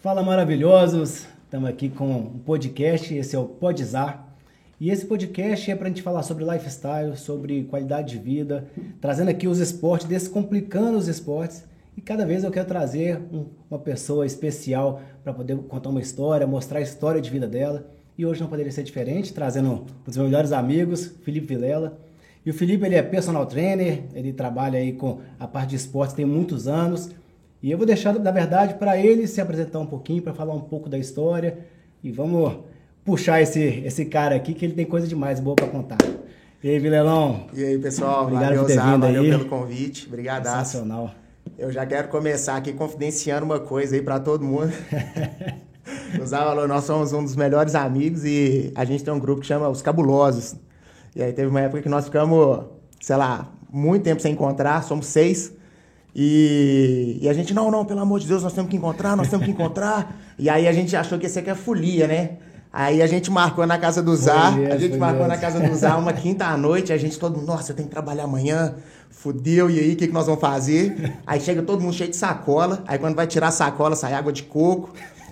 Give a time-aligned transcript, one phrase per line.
[0.00, 1.26] Fala maravilhosos!
[1.44, 4.34] Estamos aqui com um podcast, esse é o Podzar.
[4.80, 8.66] E esse podcast é para a gente falar sobre lifestyle, sobre qualidade de vida,
[8.98, 11.64] trazendo aqui os esportes, descomplicando os esportes.
[11.98, 16.46] E cada vez eu quero trazer um, uma pessoa especial para poder contar uma história,
[16.46, 17.86] mostrar a história de vida dela.
[18.16, 21.98] E hoje não poderia ser diferente, trazendo um dos meus melhores amigos, Felipe Vilela.
[22.46, 26.14] E o Felipe ele é personal trainer, ele trabalha aí com a parte de esportes
[26.14, 27.10] tem muitos anos.
[27.62, 30.60] E eu vou deixar, na verdade, para ele se apresentar um pouquinho, para falar um
[30.60, 31.58] pouco da história.
[32.02, 32.58] E vamos
[33.04, 35.98] puxar esse, esse cara aqui, que ele tem coisa demais boa para contar.
[36.62, 37.46] E aí, Vilelão?
[37.52, 38.24] E aí, pessoal?
[38.24, 39.30] Obrigado valeu, por ter Zá, vindo valeu aí.
[39.30, 40.06] pelo convite.
[40.06, 40.44] Obrigado.
[40.44, 41.10] Sensacional.
[41.58, 44.72] Eu já quero começar aqui confidenciando uma coisa aí para todo mundo.
[46.20, 49.42] o Zá falou, nós somos um dos melhores amigos e a gente tem um grupo
[49.42, 50.54] que chama Os Cabulosos.
[51.14, 52.64] E aí teve uma época que nós ficamos,
[53.00, 55.52] sei lá, muito tempo sem encontrar, somos seis.
[56.14, 59.28] E, e, a gente, não, não, pelo amor de Deus, nós temos que encontrar, nós
[59.28, 60.16] temos que encontrar.
[60.38, 62.30] e aí a gente achou que esse aqui é folia, né?
[62.72, 65.96] Aí a gente marcou na casa do Zá, a gente marcou na casa do Zá
[65.96, 68.76] uma quinta à noite, a gente todo nossa, eu tenho que trabalhar amanhã,
[69.10, 71.18] fudeu, e aí, o que, que nós vamos fazer?
[71.26, 74.32] Aí chega todo mundo cheio de sacola, aí quando vai tirar a sacola, sai água
[74.32, 74.90] de coco,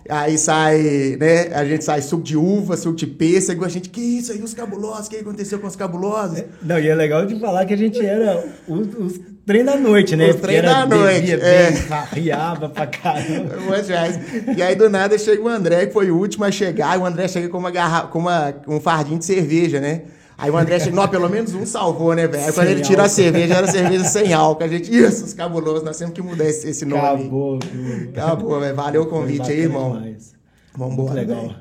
[0.08, 1.54] Aí sai, né?
[1.54, 3.62] A gente sai suco de uva, suco de pêssego.
[3.62, 5.06] A gente, que isso aí, os cabulosos?
[5.06, 6.44] O que aconteceu com os cabulosos?
[6.62, 10.14] Não, e é legal de falar que a gente era os, os trem da noite,
[10.14, 10.28] né?
[10.28, 11.22] Os trem da noite.
[11.22, 11.72] Bebia, é.
[12.12, 13.56] riava pra caramba.
[14.54, 16.98] e aí, do nada, chega o André, que foi o último a chegar.
[16.98, 18.02] E o André chega com, uma garra...
[18.02, 18.54] com uma...
[18.68, 20.02] um fardinho de cerveja, né?
[20.36, 22.52] Aí o André chegou, não, pelo menos um salvou, né, velho?
[22.52, 24.64] Quando ele tira a cerveja, era cerveja sem álcool.
[24.64, 27.02] A gente, isso, os cabulosos, nós temos que mudar esse, esse nome.
[27.02, 28.10] Acabou, tudo.
[28.10, 28.76] Acabou, velho.
[28.76, 29.94] Valeu o convite aí, irmão.
[29.94, 30.34] Demais.
[30.76, 31.14] Vamos embora.
[31.14, 31.40] legal.
[31.40, 31.56] Véio.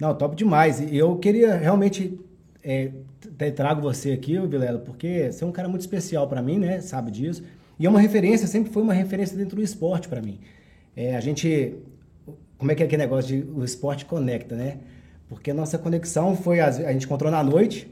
[0.00, 0.80] Não, top demais.
[0.80, 2.18] E eu queria realmente
[2.64, 2.90] é,
[3.54, 6.80] trago você aqui, Vilela, porque você é um cara muito especial para mim, né?
[6.80, 7.42] Sabe disso.
[7.78, 10.38] E é uma referência, sempre foi uma referência dentro do esporte para mim.
[10.96, 11.74] É, a gente.
[12.58, 14.78] Como é que é aquele negócio de o esporte conecta, né?
[15.28, 16.60] Porque a nossa conexão foi.
[16.60, 17.88] A, a gente encontrou na noite,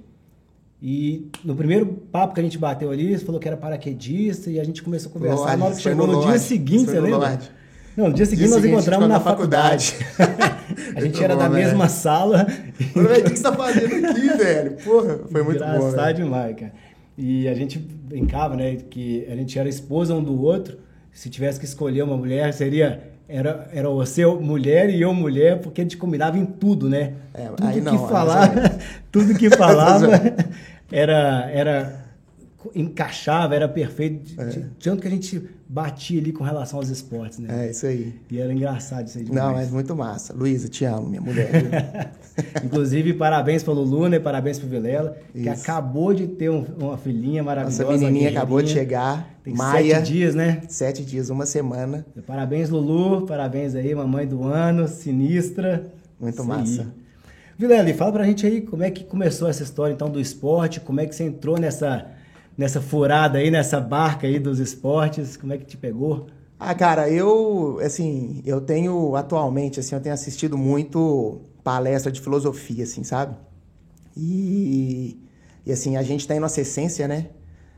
[0.82, 4.59] e no primeiro papo que a gente bateu ali, você falou que era paraquedista e
[4.59, 5.37] a gente começou a conversar.
[5.37, 7.19] Lorde, na hora que chegou no, no dia seguinte, você lembra?
[7.19, 7.50] Lorde.
[7.97, 9.93] Não, no dia seguinte dia nós seguinte, encontramos na, na faculdade.
[9.93, 10.53] faculdade.
[10.97, 11.65] a gente era bom, da velho.
[11.65, 12.47] mesma sala.
[12.47, 14.73] o que você tá fazendo aqui, velho?
[14.84, 15.89] Porra, foi muito Engraçado bom.
[15.89, 16.73] Engraçado demais, cara.
[17.19, 20.78] E a gente brincava, né, que a gente era esposa um do outro.
[21.12, 25.81] Se tivesse que escolher uma mulher, seria era, era você mulher e eu mulher, porque
[25.81, 27.12] a gente combinava em tudo, né?
[27.33, 28.78] É, tudo não, que falava,
[29.12, 30.09] tudo que falava
[30.91, 32.00] era, era
[32.75, 34.22] encaixava, era perfeito.
[34.22, 34.65] De, é.
[34.82, 37.66] tanto que a gente batia ali com relação aos esportes, né?
[37.66, 38.15] É, isso aí.
[38.31, 39.44] E era engraçado isso aí demais.
[39.44, 40.34] Não, mas muito massa.
[40.34, 42.12] Luísa, te amo, minha mulher.
[42.65, 45.44] Inclusive, parabéns pelo Luna e parabéns pro Vilela, isso.
[45.44, 47.84] que acabou de ter um, uma filhinha maravilhosa.
[47.84, 49.28] Nossa menininha acabou de chegar.
[49.42, 49.97] Tem Maia.
[49.97, 50.60] Sete dias, né?
[50.69, 52.04] Sete dias, uma semana.
[52.27, 53.27] Parabéns, Lulu.
[53.27, 55.87] Parabéns aí, mamãe do ano, sinistra.
[56.19, 56.82] Muito isso massa.
[56.82, 57.00] Aí.
[57.60, 60.98] Vilela, fala pra gente aí como é que começou essa história então do esporte, como
[60.98, 62.06] é que você entrou nessa
[62.60, 65.34] nessa furada aí, nessa barca aí dos esportes?
[65.34, 66.26] Como é que te pegou?
[66.59, 72.84] Ah, cara, eu, assim, eu tenho atualmente, assim, eu tenho assistido muito palestra de filosofia,
[72.84, 73.34] assim, sabe?
[74.15, 75.19] E,
[75.65, 77.28] e assim, a gente tem nossa essência, né?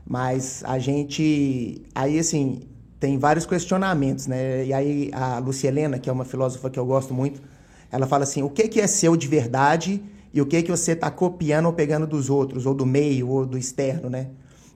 [0.05, 2.63] Mas a gente, aí, assim,
[2.99, 4.65] tem vários questionamentos, né?
[4.65, 7.41] E aí a Lucia Helena, que é uma filósofa que eu gosto muito,
[7.89, 10.91] ela fala assim, o que, que é seu de verdade e o que, que você
[10.91, 14.27] está copiando ou pegando dos outros, ou do meio, ou do externo, né?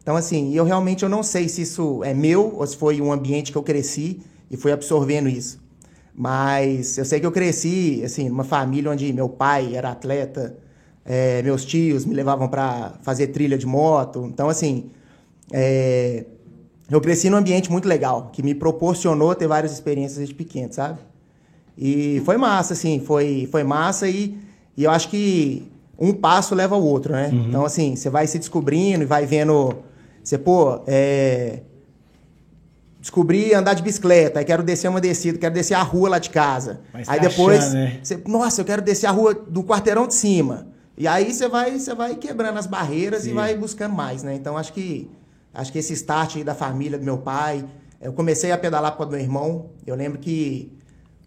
[0.07, 3.12] Então, assim, eu realmente eu não sei se isso é meu ou se foi um
[3.12, 5.59] ambiente que eu cresci e fui absorvendo isso.
[6.16, 10.56] Mas eu sei que eu cresci, assim, numa família onde meu pai era atleta,
[11.03, 14.25] é, meus tios me levavam para fazer trilha de moto.
[14.31, 14.90] Então, assim,
[15.51, 16.24] é,
[16.89, 21.00] eu cresci num ambiente muito legal, que me proporcionou ter várias experiências desde pequeno, sabe?
[21.78, 24.38] E foi massa, assim, foi, foi massa e,
[24.78, 25.69] e eu acho que
[26.00, 27.28] um passo leva ao outro, né?
[27.28, 27.47] Uhum.
[27.50, 29.85] Então, assim, você vai se descobrindo e vai vendo
[30.27, 31.62] você, pô, é...
[33.00, 36.29] descobri andar de bicicleta, aí quero descer uma descida, quero descer a rua lá de
[36.29, 36.81] casa.
[37.07, 38.00] aí depois, achando, né?
[38.03, 40.68] você, nossa, eu quero descer a rua do quarteirão de cima.
[40.97, 43.29] E aí você vai, você vai quebrando as barreiras Sim.
[43.29, 44.35] e vai buscando mais, né?
[44.35, 45.09] Então acho que
[45.53, 47.63] acho que esse start aí da família do meu pai,
[48.01, 49.68] eu comecei a pedalar com o meu irmão.
[49.85, 50.73] Eu lembro que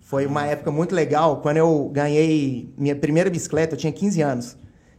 [0.03, 4.57] foi uma época muito legal quando eu ganhei minha primeira bicicleta, eu tinha 15 anos.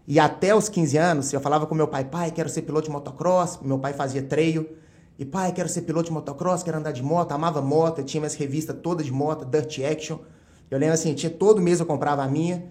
[0.07, 2.91] E até os 15 anos, eu falava com meu pai, pai, quero ser piloto de
[2.91, 3.59] motocross.
[3.61, 4.65] Meu pai fazia treino.
[5.17, 8.19] E pai, quero ser piloto de motocross, quero andar de moto, amava moto, eu tinha
[8.19, 10.17] minhas revistas todas de moto, Dirt Action.
[10.69, 12.63] Eu lembro assim, tinha todo mês eu comprava a minha.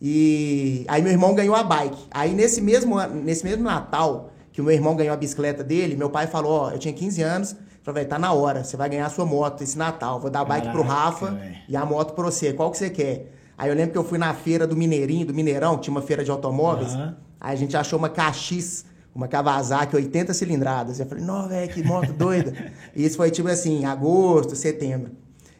[0.00, 2.06] E aí meu irmão ganhou a bike.
[2.10, 6.08] Aí nesse mesmo nesse mesmo Natal, que o meu irmão ganhou a bicicleta dele, meu
[6.08, 9.10] pai falou, ó, eu tinha 15 anos, velho, tá na hora, você vai ganhar a
[9.10, 11.56] sua moto esse Natal, vou dar a bike pro Rafa véio.
[11.68, 13.37] e a moto pra você, qual que você quer?
[13.58, 16.00] Aí eu lembro que eu fui na feira do Mineirinho, do Mineirão, que tinha uma
[16.02, 17.16] feira de automóveis, Aham.
[17.40, 21.00] aí a gente achou uma KX, uma Kawasaki 80 cilindradas.
[21.00, 22.54] Eu falei, não, velho, que moto doida.
[22.94, 25.10] e isso foi tipo assim, agosto, setembro.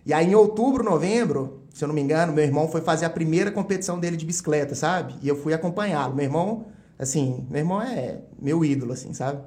[0.06, 3.10] E aí em outubro, novembro, se eu não me engano, meu irmão foi fazer a
[3.10, 5.14] primeira competição dele de bicicleta, sabe?
[5.20, 6.14] E eu fui acompanhá-lo.
[6.14, 6.66] Meu irmão,
[6.98, 9.40] assim, meu irmão é meu ídolo, assim, sabe?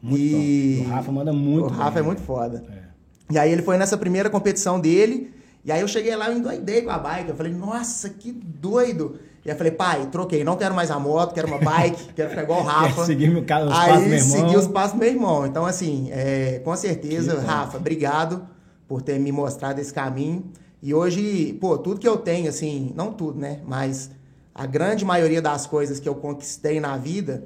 [0.00, 0.86] Muito top.
[0.86, 2.06] O Rafa manda muito O bem, Rafa é né?
[2.06, 2.62] muito foda.
[2.70, 3.34] É.
[3.34, 5.34] E aí ele foi nessa primeira competição dele,
[5.64, 7.30] e aí eu cheguei lá e endoidei com a bike.
[7.30, 9.18] Eu falei, nossa, que doido.
[9.44, 12.30] E aí eu falei, pai, troquei, não quero mais a moto, quero uma bike, quero
[12.30, 13.04] ficar igual o Rafa.
[13.04, 14.20] Seguir os passos do aí meu irmão.
[14.20, 15.46] segui os passos do meu irmão.
[15.46, 17.46] Então, assim, é, com certeza, Que bom.
[17.46, 18.46] Rafa, obrigado
[18.86, 20.44] por ter me mostrado esse caminho.
[20.82, 23.60] E hoje, pô, tudo que eu tenho, assim, não tudo, né?
[23.66, 24.10] Mas
[24.54, 27.44] a grande maioria das coisas que eu conquistei na vida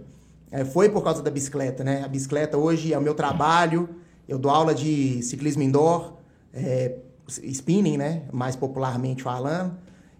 [0.50, 2.02] é, foi por causa da bicicleta, né?
[2.04, 3.88] A bicicleta hoje é o meu trabalho,
[4.28, 6.12] eu dou aula de ciclismo indoor,
[6.52, 6.96] é,
[7.28, 8.22] spinning, né?
[8.32, 9.74] Mais popularmente falando.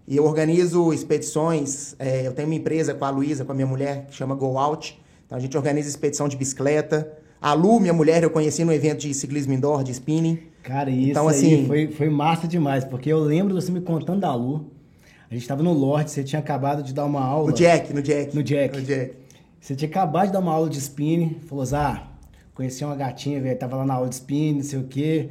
[0.07, 3.67] E eu organizo expedições, é, eu tenho uma empresa com a Luísa, com a minha
[3.67, 4.99] mulher, que chama Go Out.
[5.25, 7.11] Então a gente organiza expedição de bicicleta.
[7.41, 10.39] A Lu, minha mulher, eu conheci no evento de ciclismo indoor, de spinning.
[10.61, 14.33] Cara, isso Então, assim- foi, foi massa demais, porque eu lembro você me contando da
[14.33, 14.71] Lu.
[15.29, 17.49] A gente tava no Lorde, você tinha acabado de dar uma aula.
[17.49, 18.35] No Jack, no Jack.
[18.35, 18.77] No Jack.
[18.77, 19.13] No Jack.
[19.59, 22.07] Você tinha acabado de dar uma aula de spinning, falou, Zá,
[22.53, 25.29] conheci uma gatinha, velho, tava lá na aula de spinning, não sei o quê.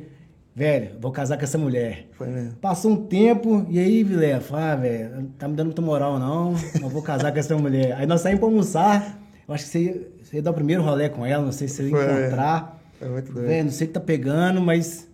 [0.55, 2.09] Velho, vou casar com essa mulher.
[2.13, 2.53] Foi mesmo.
[2.57, 6.55] Passou um tempo, e aí, Vilela, falei, ah, velho, tá me dando muita moral não,
[6.79, 7.95] não vou casar com essa mulher.
[7.95, 9.19] Aí nós saímos pra almoçar,
[9.49, 11.69] eu acho que você ia, você ia dar o primeiro rolê com ela, não sei
[11.69, 12.79] se você ia Foi, encontrar.
[12.99, 13.47] Foi muito doido.
[13.47, 15.09] Velho, não sei o que tá pegando, mas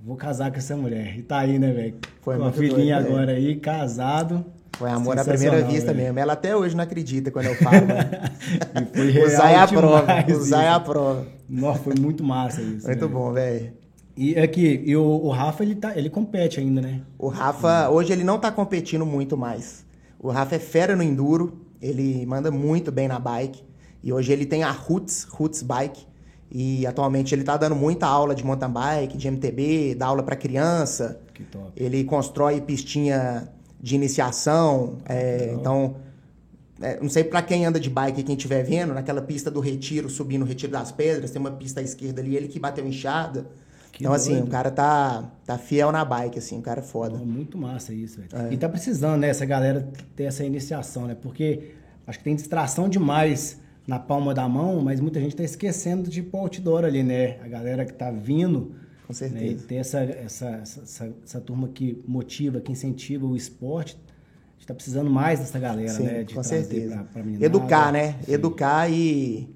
[0.00, 1.18] vou casar com essa mulher.
[1.18, 1.96] E tá aí, né, velho?
[2.22, 4.44] Foi com a muito filhinha doido, agora aí, casado.
[4.78, 6.04] Foi amor à primeira vista velho.
[6.04, 6.18] mesmo.
[6.20, 7.86] Ela até hoje não acredita quando eu falo.
[9.26, 10.24] Usar é a prova.
[10.30, 11.26] Usar é a prova.
[11.48, 12.86] Nossa, foi muito massa isso.
[12.86, 13.72] Muito bom, velho.
[14.16, 17.02] E aqui, e o, o Rafa, ele, tá, ele compete ainda, né?
[17.18, 19.84] O Rafa, hoje ele não tá competindo muito mais.
[20.18, 23.62] O Rafa é fera no enduro, ele manda muito bem na bike.
[24.02, 26.06] E hoje ele tem a Roots, Roots Bike.
[26.50, 30.36] E atualmente ele tá dando muita aula de mountain bike, de MTB, dá aula para
[30.36, 31.20] criança.
[31.34, 31.72] Que top.
[31.76, 33.48] Ele constrói pistinha
[33.80, 34.96] de iniciação.
[35.06, 35.96] é, então,
[36.80, 40.08] é, não sei pra quem anda de bike, quem estiver vendo, naquela pista do Retiro,
[40.08, 43.46] subindo o Retiro das Pedras, tem uma pista à esquerda ali, ele que bateu enxada.
[43.96, 44.46] Que então, assim, doido.
[44.48, 47.16] o cara tá, tá fiel na bike, assim, o cara é foda.
[47.16, 48.28] Muito massa isso, velho.
[48.50, 48.52] É.
[48.52, 51.14] E tá precisando, né, essa galera ter essa iniciação, né?
[51.14, 51.70] Porque
[52.06, 56.22] acho que tem distração demais na palma da mão, mas muita gente tá esquecendo de
[56.22, 57.38] pôr outdoor ali, né?
[57.42, 58.74] A galera que tá vindo.
[59.06, 59.14] Com Né?
[59.14, 59.66] E certeza.
[59.66, 63.96] ter essa, essa, essa, essa, turma que motiva, que incentiva o esporte.
[63.96, 66.22] A gente tá precisando mais dessa galera, Sim, né?
[66.24, 66.96] De com certeza.
[67.12, 67.32] pra- pra.
[67.46, 68.16] Educar, né?
[68.26, 68.32] Sim.
[68.32, 69.48] Educar e,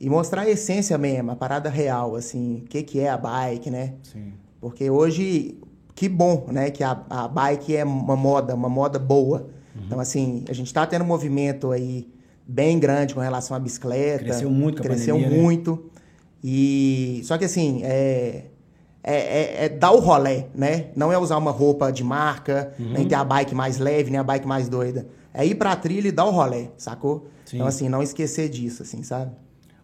[0.00, 3.70] e mostrar a essência mesmo, a parada real, assim, o que, que é a bike,
[3.70, 3.94] né?
[4.02, 4.32] Sim.
[4.60, 5.58] Porque hoje,
[5.94, 6.70] que bom, né?
[6.70, 9.48] Que a, a bike é uma moda, uma moda boa.
[9.74, 9.82] Uhum.
[9.86, 12.08] Então, assim, a gente tá tendo um movimento aí
[12.46, 14.24] bem grande com relação à bicicleta.
[14.24, 15.42] Cresceu muito Cresceu pandemia, né?
[15.42, 15.90] muito.
[16.42, 17.20] E...
[17.24, 18.44] Só que, assim, é...
[19.02, 20.86] É, é- é dar o rolé, né?
[20.94, 22.92] Não é usar uma roupa de marca, Uhum.
[22.92, 25.06] nem ter a bike mais leve, nem a bike mais doida.
[25.32, 27.26] É ir pra trilha e dar o rolé, sacou?
[27.46, 27.56] Sim.
[27.56, 29.30] Então, assim, não esquecer disso, assim, sabe?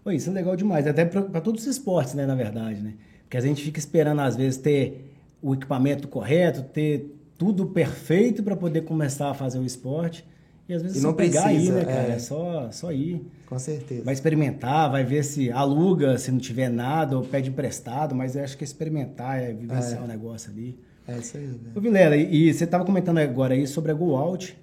[0.04, 2.92] Pô, isso é legal demais, até para todos os esportes, né, na verdade, né?
[3.22, 8.54] Porque a gente fica esperando, às vezes, ter o equipamento correto, ter tudo perfeito para
[8.54, 10.24] poder começar a fazer o esporte.
[10.68, 12.12] E às vezes E é só não pegar aí, precisa, né, cara?
[12.12, 12.16] é.
[12.16, 13.26] É só, só ir.
[13.46, 14.04] Com certeza.
[14.04, 18.44] Vai experimentar, vai ver se aluga, se não tiver nada, ou pede emprestado, mas eu
[18.44, 20.78] acho que é experimentar, é vivenciar o negócio ali.
[21.06, 21.72] É isso aí, velho.
[21.74, 24.56] Ô Vilela, e, e você estava comentando agora aí sobre a Go Out,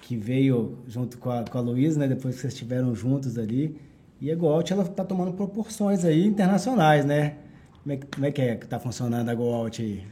[0.00, 2.06] que veio junto com a, com a Luísa, né?
[2.06, 3.76] Depois que vocês estiveram juntos ali.
[4.22, 7.34] E a Go Out, ela tá tomando proporções aí internacionais, né?
[7.82, 10.04] Como é, que- como é que é que tá funcionando a Go Out aí?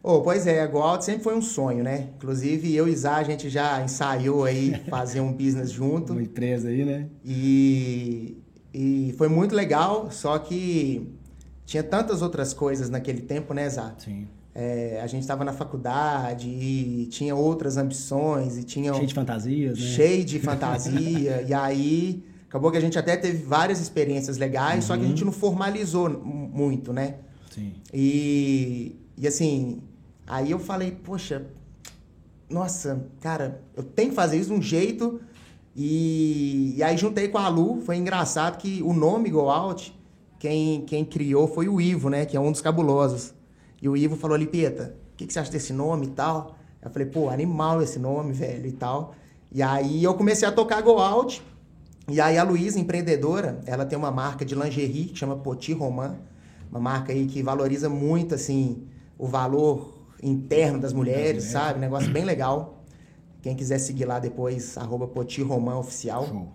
[0.00, 2.10] Oh, pois é, a Go Out sempre foi um sonho, né?
[2.16, 6.12] Inclusive, eu e Zá, a gente já ensaiou aí fazer um business junto.
[6.12, 7.08] Uma empresa aí, né?
[7.24, 8.36] E,
[8.72, 11.12] e foi muito legal, só que
[11.66, 13.92] tinha tantas outras coisas naquele tempo, né, Zá?
[13.98, 14.28] Sim.
[14.54, 19.78] É, a gente estava na faculdade e tinha outras ambições e tinha Cheio de fantasias,
[19.80, 19.84] né?
[19.84, 21.42] cheio de fantasia.
[21.48, 22.22] e aí
[22.52, 25.08] acabou que a gente até teve várias experiências legais, só que a Uhum.
[25.08, 27.14] gente não formalizou muito, né?
[27.50, 27.72] Sim.
[27.94, 29.80] E, e assim,
[30.26, 31.46] aí eu falei, poxa,
[32.50, 35.18] nossa, cara, eu tenho que fazer isso de um jeito.
[35.74, 39.98] E, e aí juntei com a Lu, foi engraçado que o nome Go Out,
[40.38, 42.26] quem, quem criou foi o Ivo, né?
[42.26, 43.32] Que é um dos cabulosos.
[43.80, 46.54] E o Ivo falou, Lipeta, o que, que você acha desse nome e tal?
[46.82, 49.14] Eu falei, pô, animal esse nome, velho, e tal.
[49.50, 51.42] E aí eu comecei a tocar Go Out.
[52.08, 56.16] E aí a Luísa, empreendedora, ela tem uma marca de lingerie que chama Poti Roman,
[56.70, 58.86] uma marca aí que valoriza muito assim
[59.18, 61.78] o valor interno das mulheres, sabe?
[61.78, 62.84] Negócio bem legal.
[63.40, 66.26] Quem quiser seguir lá depois, arroba Poti Roman Oficial.
[66.26, 66.48] Show.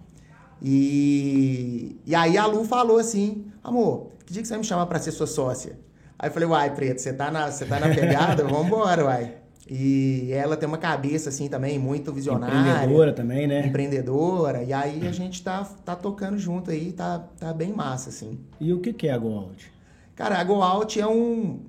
[0.61, 4.85] E, e aí a Lu falou assim, amor, que dia que você vai me chamar
[4.87, 5.79] pra ser sua sócia?
[6.17, 8.43] Aí eu falei, uai, Preto, você tá na, você tá na pegada?
[8.47, 9.35] Vambora, uai.
[9.69, 12.71] E ela tem uma cabeça, assim, também muito visionária.
[12.71, 13.67] Empreendedora também, né?
[13.67, 14.63] Empreendedora.
[14.63, 18.39] E aí a gente tá, tá tocando junto aí, tá, tá bem massa, assim.
[18.59, 19.71] E o que que é a Go Out?
[20.15, 21.59] Cara, a Go Out é um,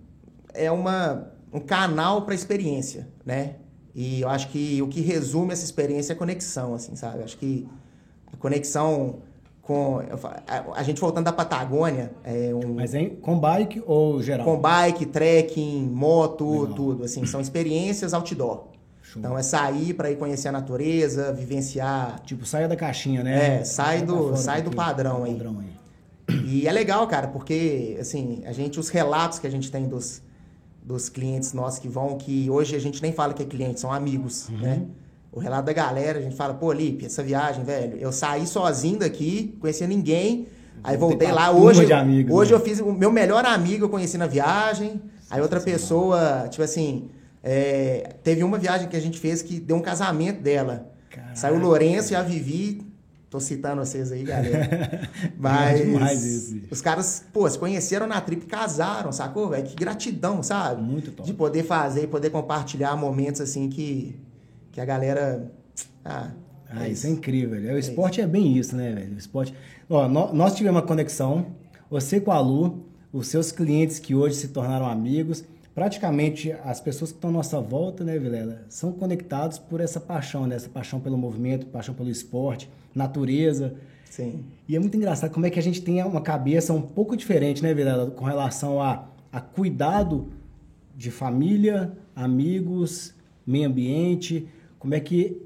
[0.55, 3.57] é uma, um canal para experiência, né?
[3.95, 7.19] E eu acho que o que resume essa experiência é conexão, assim, sabe?
[7.19, 7.67] Eu acho que
[8.33, 9.21] a conexão
[9.69, 9.99] com...
[10.47, 12.73] A, a gente voltando da Patagônia, é um...
[12.75, 14.45] Mas é com bike ou geral?
[14.47, 16.75] Com bike, trekking, moto, Legal.
[16.75, 18.65] tudo, assim, são experiências outdoor.
[19.03, 19.21] Show.
[19.21, 22.19] Então é sair para ir conhecer a natureza, vivenciar.
[22.25, 23.61] Tipo, saia da caixinha, né?
[23.61, 25.35] É, sai Vai do- sai do padrão aí.
[25.35, 26.39] padrão aí.
[26.47, 30.23] E é legal, cara, porque assim, a gente os relatos que a gente tem dos
[30.83, 33.93] dos clientes nossos que vão, que hoje a gente nem fala que é cliente, são
[33.93, 34.57] amigos, Uhum.
[34.59, 34.83] né?
[35.31, 38.99] O relato da galera, a gente fala, pô, Lipe, essa viagem, velho, eu saí sozinho
[38.99, 40.49] daqui, conhecia ninguém,
[40.83, 42.57] aí Voltei lá, hoje, de amigos, hoje né?
[42.57, 47.09] eu fiz o meu melhor amigo eu conheci na viagem, aí outra pessoa, tipo assim,
[47.43, 50.91] é, teve uma viagem que a gente fez que deu um casamento dela.
[51.11, 51.37] Caraca.
[51.37, 52.87] Saiu o Lourenço e a Vivi,
[53.31, 55.09] tô citando vocês aí, galera.
[55.39, 56.67] Mas É demais isso, bicho.
[56.71, 59.65] os caras, pô, se conheceram na trip e casaram, sacou, velho?
[59.65, 60.83] Que gratidão, sabe?
[60.83, 61.27] Muito top.
[61.29, 64.17] De poder fazer e poder compartilhar momentos assim que,
[64.79, 65.51] que a galera.
[66.05, 66.31] Ah,
[66.71, 67.75] Ah, isso é incrível, velho.
[67.75, 69.15] O esporte é bem isso, né, velho?
[69.15, 69.55] O esporte.
[69.89, 71.47] Ó, nó- nós tivemos uma conexão,
[71.91, 75.43] você com a Lu, os seus clientes que hoje se tornaram amigos,
[75.75, 80.47] praticamente as pessoas que estão à nossa volta, né, Vilela, são conectados por essa paixão,
[80.47, 80.57] né?
[80.57, 83.75] Essa paixão pelo movimento, paixão pelo esporte, natureza.
[84.05, 84.45] Sim.
[84.69, 87.63] E é muito engraçado como é que a gente tem uma cabeça um pouco diferente,
[87.63, 90.29] né, Vilela, com relação a, a cuidado
[90.95, 93.15] de família, amigos,
[93.47, 94.47] meio ambiente,
[94.79, 95.41] como é que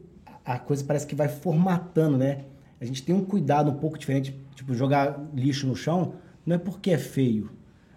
[0.44, 2.44] a coisa parece que vai formatando, né?
[2.80, 6.58] A gente tem um cuidado um pouco diferente, tipo, jogar lixo no chão, não é
[6.58, 7.50] porque é feio.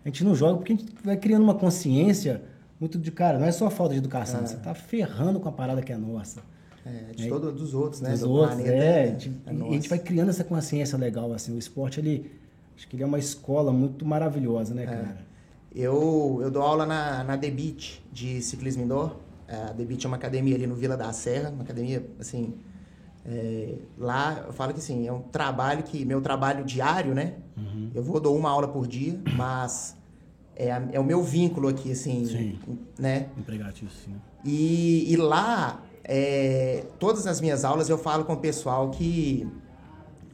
[0.04, 2.44] A gente não joga porque a gente vai criando uma consciência
[2.80, 5.82] muito de, cara, não é só falta de educação, você tá ferrando com a parada
[5.82, 6.42] que é nossa.
[6.86, 8.12] É, de todo, dos outros, né?
[8.12, 8.78] Dos do outros, planeta.
[8.78, 12.00] é, é, de- é e a gente vai criando essa consciência legal, assim, o esporte,
[12.00, 12.30] ele,
[12.78, 15.18] acho que ele é uma escola muito maravilhosa, né, cara?
[15.76, 19.16] Eu, eu dou aula na, na Beach de ciclismo indoor.
[19.48, 22.54] É, A The Beach é uma academia ali no Vila da Serra, uma academia, assim...
[23.26, 26.06] é, lá, eu falo que, assim, é um trabalho que...
[26.06, 27.34] Meu trabalho diário, né?
[27.58, 27.92] Uhum.
[27.94, 29.96] Eu vou, dou uma aula por dia, mas...
[30.58, 32.60] É, é o meu vínculo aqui, assim, Sim.
[32.98, 33.28] né?
[33.38, 34.16] Empregatício, né?
[34.46, 39.46] E, e lá, é, todas as minhas aulas eu falo com o pessoal que,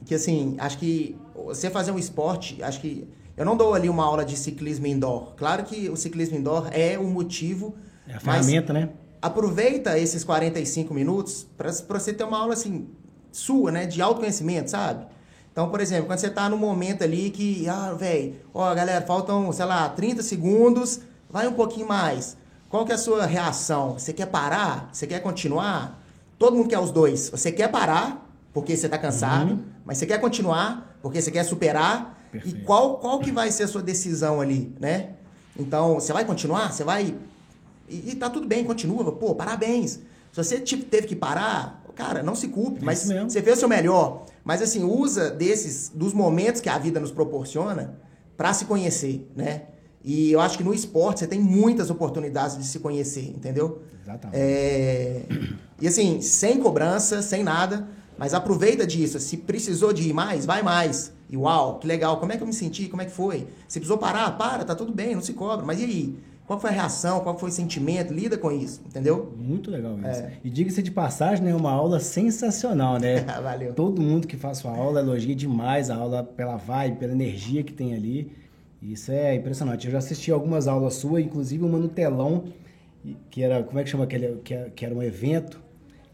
[0.04, 4.04] que assim, acho que você fazer um esporte, acho que eu não dou ali uma
[4.04, 5.34] aula de ciclismo indoor.
[5.34, 7.74] Claro que o ciclismo indoor é o motivo,
[8.06, 8.90] É a mas ferramenta, né?
[9.22, 12.88] Aproveita esses 45 minutos para você ter uma aula assim
[13.30, 15.06] sua, né, de autoconhecimento, sabe?
[15.50, 19.52] Então, por exemplo, quando você tá no momento ali que, ah, velho, ó, galera, faltam,
[19.52, 21.00] sei lá, 30 segundos,
[21.30, 22.36] vai um pouquinho mais.
[22.68, 23.98] Qual que é a sua reação?
[23.98, 24.88] Você quer parar?
[24.92, 26.02] Você quer continuar?
[26.38, 27.28] Todo mundo quer os dois.
[27.30, 32.18] Você quer parar porque você tá cansado, mas você quer continuar porque você quer superar.
[32.28, 32.64] E Perfeito.
[32.64, 35.10] qual qual que vai ser a sua decisão ali, né?
[35.58, 36.72] Então, você vai continuar?
[36.72, 37.14] Você vai
[37.92, 39.12] e, e tá tudo bem, continua.
[39.12, 40.00] Pô, parabéns.
[40.32, 43.60] Se você tipo, teve que parar, cara, não se culpe, É mas você fez o
[43.60, 44.24] seu melhor.
[44.44, 47.98] Mas assim, usa desses, dos momentos que a vida nos proporciona
[48.36, 49.64] para se conhecer, né?
[50.04, 53.82] E eu acho que no esporte você tem muitas oportunidades de se conhecer, entendeu?
[54.02, 54.40] Exatamente.
[54.40, 55.22] É,
[55.80, 57.86] E assim, sem cobrança, sem nada,
[58.18, 59.20] mas aproveita disso.
[59.20, 61.12] Se precisou de ir mais, vai mais.
[61.30, 62.88] E uau, que legal, como é que eu me senti?
[62.88, 63.46] Como é que foi?
[63.68, 65.64] Se precisou parar, para, tá tudo bem, não se cobra.
[65.64, 66.18] Mas e aí?
[66.46, 67.20] Qual foi a reação?
[67.20, 68.12] Qual foi o sentimento?
[68.12, 69.32] Lida com isso, entendeu?
[69.38, 70.20] Muito legal isso.
[70.22, 70.32] É.
[70.44, 71.54] E diga-se de passagem, né?
[71.54, 73.20] Uma aula sensacional, né?
[73.42, 73.72] Valeu.
[73.74, 77.72] Todo mundo que faz sua aula elogia demais a aula pela vibe, pela energia que
[77.72, 78.32] tem ali.
[78.82, 79.86] Isso é impressionante.
[79.86, 82.44] Eu já assisti algumas aulas suas, inclusive uma no telão,
[83.30, 84.40] que era, como é que chama aquele,
[84.74, 85.60] que era, um evento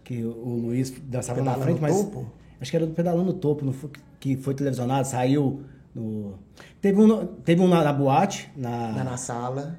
[0.04, 2.26] que o Luiz dançava na frente, mas Topo?
[2.60, 5.62] acho que era do Pedalando no Topo, não foi- que foi televisionado, saiu
[5.94, 6.34] no...
[6.80, 9.78] Teve um, teve um na, na boate, na, Na, na sala.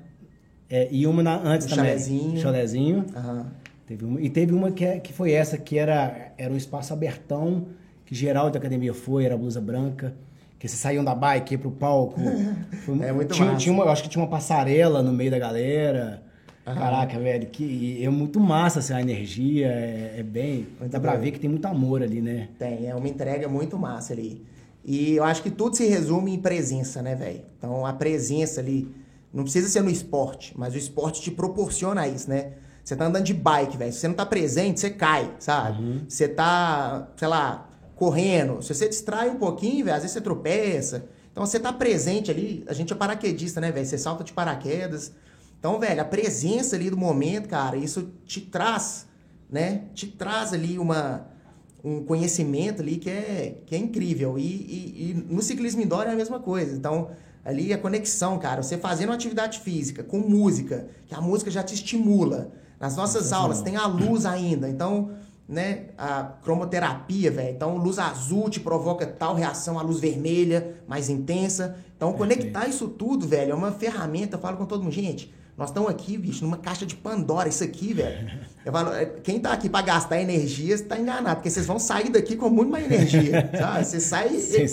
[0.70, 1.86] É, e uma na, antes também.
[1.86, 2.38] chalezinho.
[2.42, 3.06] Chalezinho.
[3.16, 3.46] Aham.
[3.88, 6.94] Teve uma, e teve uma que, é- que foi essa, que era, era um espaço
[6.94, 7.68] abertão,
[8.06, 10.14] que geral da academia foi, era blusa branca,
[10.60, 12.20] que vocês saíam da bike ia pro palco.
[12.86, 13.58] Foi- É muito tinha, massa.
[13.60, 16.22] tinha uma, eu acho que tinha uma passarela no meio da galera.
[16.66, 20.68] Caraca, velho, que é muito massa assim, a energia, é, é bem.
[20.80, 21.22] Muito dá pra bom.
[21.22, 22.50] ver que tem muito amor ali, né?
[22.60, 24.46] Tem, é uma entrega muito massa ali.
[24.86, 27.42] E eu acho que tudo se resume em presença, né, velho?
[27.58, 28.88] Então a presença ali,
[29.33, 32.53] não precisa ser no esporte, mas o esporte te proporciona isso, né?
[32.83, 33.93] Você tá andando de bike, velho.
[33.93, 35.83] Se você não tá presente, você cai, sabe?
[36.09, 38.62] Você tá, sei lá, correndo.
[38.63, 41.05] Se você distrai um pouquinho, velho, às vezes você tropeça.
[41.31, 42.63] Então você tá presente ali.
[42.67, 43.86] A gente é paraquedista, né, velho?
[43.86, 45.12] Você salta de paraquedas.
[45.59, 49.05] Então, velho, a presença ali do momento, cara, isso te traz,
[49.50, 49.83] né?
[49.93, 51.27] Te traz ali uma,
[51.83, 54.39] um conhecimento ali que é, que é incrível.
[54.39, 56.75] E, e- e no ciclismo indoor é a mesma coisa.
[56.75, 57.12] Então,
[57.43, 61.63] ali a conexão, cara, você fazendo uma atividade física com música, que a música já
[61.63, 62.51] te estimula.
[62.79, 64.69] Nas nossas aulas tem a luz ainda.
[64.69, 65.12] Então,
[65.48, 67.50] né, a cromoterapia, velho.
[67.50, 71.75] Então, luz azul te provoca tal reação, a luz vermelha mais intensa.
[71.98, 74.38] Então, conectar isso tudo, velho, é uma ferramenta.
[74.38, 77.63] Eu falo com todo mundo, gente, nós estamos aqui, bicho, numa caixa de Pandora, isso
[77.63, 78.29] aqui, velho.
[78.63, 82.10] Eu falo, é, quem tá aqui pra gastar energia, tá enganado, porque vocês vão sair
[82.10, 83.84] daqui com muito mais energia, sabe?
[83.84, 84.27] Você sai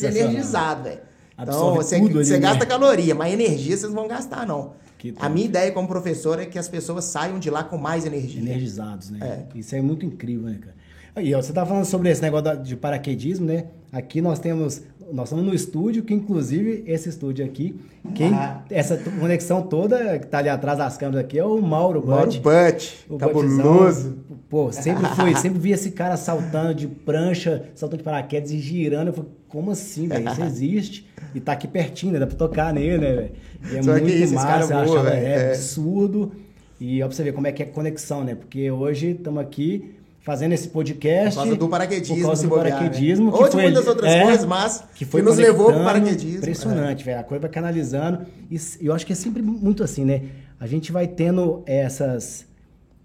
[0.04, 1.00] energizado, velho.
[1.38, 2.40] Então, você, tudo ali, você né?
[2.40, 4.72] gasta caloria, mas energia vocês não vão gastar, não.
[5.20, 8.40] A minha ideia como professor é que as pessoas saiam de lá com mais energia.
[8.40, 9.18] Energizados, né?
[9.54, 9.58] É.
[9.58, 10.74] Isso é muito incrível, né, cara?
[11.14, 13.66] Aí, ó, você tá falando sobre esse negócio de paraquedismo, né?
[13.92, 14.82] Aqui nós temos.
[15.12, 17.78] Nós estamos no estúdio, que inclusive esse estúdio aqui,
[18.12, 18.62] quem, Ah.
[18.68, 22.40] essa conexão toda que tá ali atrás das câmeras aqui é o Mauro Mauro Butt.
[22.40, 24.16] Butt, O cabuloso.
[24.50, 29.08] Pô, sempre fui, sempre vi esse cara saltando de prancha, saltando de paraquedas e girando.
[29.08, 30.30] Eu falei, como assim, velho?
[30.30, 31.08] Isso existe.
[31.34, 32.18] E tá aqui pertinho, né?
[32.18, 33.32] Dá pra tocar nele, né, velho?
[33.72, 35.48] E É Só que muito isso, esse massa, cara eu achava, velho, é, é.
[35.52, 36.32] absurdo.
[36.80, 38.34] E ó, pra você ver como é que é a conexão, né?
[38.34, 41.36] Porque hoje estamos aqui fazendo esse podcast.
[41.36, 42.70] Por causa do paraquedismo, Por causa do bobear, né?
[42.72, 43.32] paraquedismo.
[43.32, 46.38] Ou de muitas outras é, coisas, mas que foi que nos levou pro paraquedismo.
[46.38, 47.20] Impressionante, velho.
[47.20, 48.26] A coisa vai canalizando.
[48.50, 50.22] E eu acho que é sempre muito assim, né?
[50.58, 52.44] A gente vai tendo essas,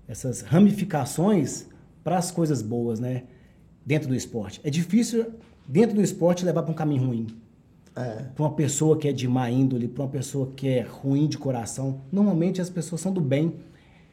[0.08, 1.68] essas ramificações
[2.04, 3.24] para as coisas boas, né?
[3.86, 4.60] Dentro do esporte.
[4.64, 5.28] É difícil,
[5.72, 7.28] dentro do esporte, levar para um caminho ruim.
[7.96, 8.24] É.
[8.36, 11.38] Para uma pessoa que é de má índole, para uma pessoa que é ruim de
[11.38, 12.02] coração.
[12.12, 13.54] Normalmente as pessoas são do bem.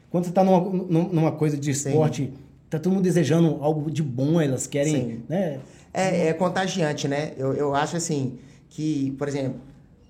[0.09, 2.33] Quando você está numa, num- numa coisa de esporte,
[2.69, 5.23] tá todo mundo desejando algo de bom, elas querem, Sim.
[5.29, 5.59] né?
[5.93, 7.33] É, é contagiante, né?
[7.37, 8.37] Eu, eu acho assim
[8.69, 9.59] que, por exemplo,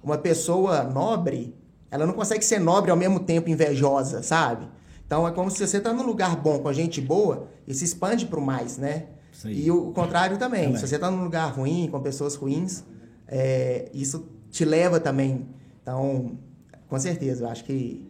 [0.03, 1.53] uma pessoa nobre,
[1.91, 4.67] ela não consegue ser nobre ao mesmo tempo invejosa, sabe?
[5.05, 8.25] Então é como se você tá num lugar bom com gente boa e se expande
[8.25, 9.05] pro mais, né?
[9.47, 10.63] E o, o contrário também.
[10.65, 10.78] Também.
[10.80, 12.84] Se você tá num lugar ruim, com pessoas ruins,
[13.28, 15.45] é, isso te leva também.
[15.82, 16.38] Então,
[16.88, 18.06] com certeza, eu acho que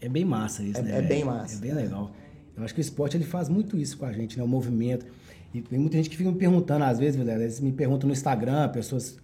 [0.00, 0.98] É bem massa isso, É- né?
[0.98, 1.56] é bem massa.
[1.56, 2.10] É bem legal.
[2.56, 4.44] Eu acho que o esporte ele faz muito isso com a gente, né?
[4.44, 5.06] O movimento.
[5.52, 8.68] E tem muita gente que fica me perguntando, às vezes, eles me perguntam no Instagram,
[8.68, 9.16] pessoas,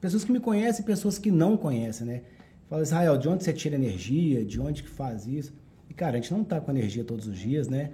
[0.00, 2.22] pessoas que me conhecem e pessoas que não conhecem, né?
[2.68, 4.44] Fala, Israel, de onde você tira energia?
[4.44, 5.52] De onde que faz isso?
[5.88, 7.90] E, cara, a gente não tá com energia todos os dias, né?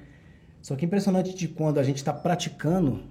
[0.64, 3.02] Só que é impressionante de quando a gente está praticando,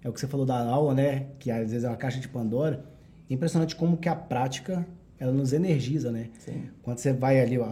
[0.00, 1.26] é o que você falou da aula, né?
[1.40, 2.84] Que às vezes é uma caixa de Pandora.
[3.28, 4.86] É impressionante como que a prática,
[5.18, 6.28] ela nos energiza, né?
[6.38, 6.68] Sim.
[6.84, 7.66] Quando você vai ali, ó,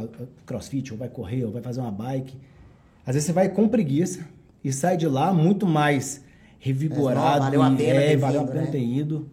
[0.44, 2.36] crossfit, ou vai correr, ou vai fazer uma bike,
[3.06, 4.26] às vezes você vai com preguiça
[4.64, 6.24] e sai de lá muito mais
[6.58, 7.36] revigorado.
[7.36, 8.70] É, valeu a e- pena é, ter valeu a vindo, pena né?
[8.72, 9.30] ter ido.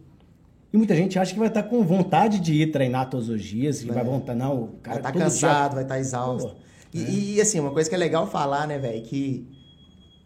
[0.72, 3.82] E muita gente acha que vai estar com vontade de ir treinar todos os dias,
[3.82, 5.02] e vai vontade, não, o cara É.
[5.02, 6.50] vai estar todo cansado, dia- vai estar exausto.
[6.50, 6.56] Pô,
[6.94, 9.48] e, e, assim, uma coisa que é legal falar, né, velho, que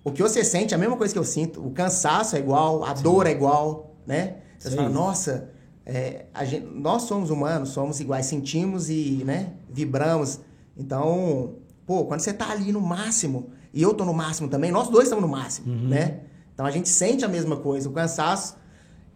[0.05, 1.65] o que você sente é a mesma coisa que eu sinto.
[1.65, 4.37] O cansaço é igual, a dor é igual, né?
[4.59, 5.51] Você Isso fala, nossa,
[5.87, 10.41] é, a gente, nós somos humanos, somos iguais, sentimos e, né, vibramos.
[10.77, 11.55] Então,
[11.87, 15.05] pô, quando você tá ali no máximo, e eu tô no máximo também, nós dois
[15.05, 15.89] estamos no máximo, Uhum.
[15.89, 16.21] né?
[16.55, 18.57] Então a gente sente a mesma coisa, o cansaço.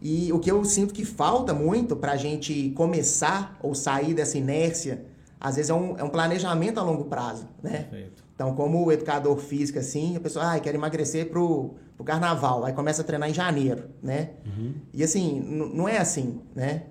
[0.00, 5.04] E o que eu sinto que falta muito pra gente começar ou sair dessa inércia,
[5.40, 7.82] às vezes é um, é um planejamento a longo prazo, né?
[7.90, 8.23] Perfeito.
[8.34, 13.02] Então, como educador físico, assim, a pessoa, ah, quer emagrecer pro, pro carnaval, aí começa
[13.02, 14.30] a treinar em janeiro, né?
[14.92, 16.84] E assim, não é assim, né?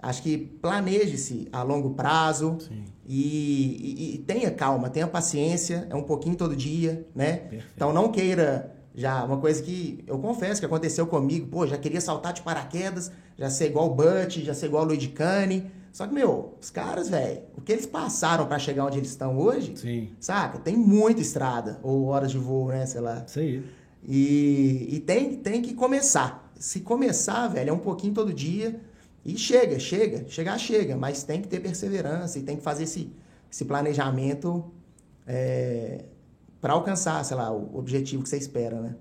[0.00, 2.58] Acho que planeje-se a longo prazo
[3.06, 7.32] e, e- e tenha calma, tenha paciência, é um pouquinho todo dia, né?
[7.36, 7.64] Perfeito.
[7.74, 12.00] Então não queira já, uma coisa que eu confesso que aconteceu comigo, pô, já queria
[12.00, 15.70] saltar de paraquedas, já ser igual o Butch, já ser igual o Luigi Cane.
[15.98, 19.36] Só que, meu, os caras, velho, o que eles passaram pra chegar onde eles estão
[19.36, 20.10] hoje, Sim.
[20.20, 20.56] Saca?
[20.60, 22.86] Tem muita estrada, ou horas de voo, né?
[22.86, 23.24] Sei lá.
[23.26, 23.64] Isso aí.
[24.06, 26.52] E, e tem, tem que começar.
[26.54, 28.80] Se começar, velho, é um pouquinho todo dia.
[29.24, 30.24] E chega, chega.
[30.28, 30.96] Chegar, chega.
[30.96, 33.12] Mas tem que ter perseverança e tem que fazer esse,
[33.50, 34.70] esse planejamento
[35.26, 36.04] é,
[36.60, 38.94] para alcançar, sei lá, o objetivo que você espera, né?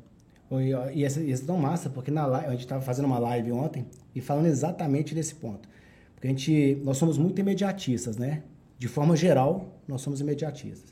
[0.91, 3.85] E isso é tão massa, porque na live, a gente estava fazendo uma live ontem
[4.15, 5.69] e falando exatamente desse ponto.
[6.17, 8.41] Porque a gente, nós somos muito imediatistas, né?
[8.79, 10.91] De forma geral, nós somos imediatistas.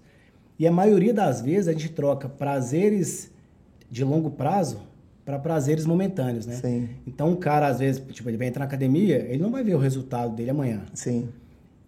[0.59, 3.31] E a maioria das vezes a gente troca prazeres
[3.89, 4.79] de longo prazo
[5.25, 6.55] para prazeres momentâneos, né?
[6.55, 6.89] Sim.
[7.07, 9.73] Então um cara, às vezes, tipo, ele vai entrar na academia, ele não vai ver
[9.73, 10.83] o resultado dele amanhã.
[10.93, 11.27] Sim.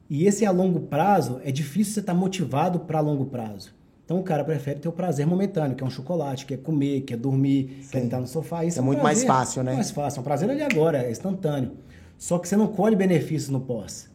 [0.09, 3.77] E esse a longo prazo, é difícil você estar motivado para longo prazo.
[4.03, 7.01] Então o cara prefere ter o prazer momentâneo, que é um chocolate, que é comer,
[7.01, 8.65] que é dormir, que é estar no sofá.
[8.65, 9.73] Isso É um muito mais prazer, fácil, né?
[9.73, 11.71] É mais fácil, é um prazer ali agora, é instantâneo.
[12.17, 14.09] Só que você não colhe benefícios no pós.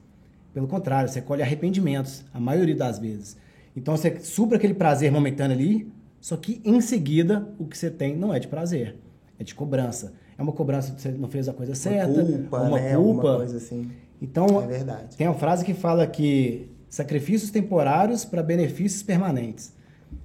[0.53, 3.37] Pelo contrário, você colhe arrependimentos, a maioria das vezes.
[3.77, 8.17] Então você supra aquele prazer momentâneo ali, só que em seguida o que você tem
[8.17, 8.97] não é de prazer,
[9.39, 10.13] é de cobrança.
[10.37, 12.95] É uma cobrança que você não fez a coisa certa, uma culpa, uma né?
[12.95, 12.99] culpa.
[13.29, 13.91] Alguma coisa assim.
[14.21, 15.17] Então, É verdade.
[15.17, 19.73] tem uma frase que fala que sacrifícios temporários para benefícios permanentes.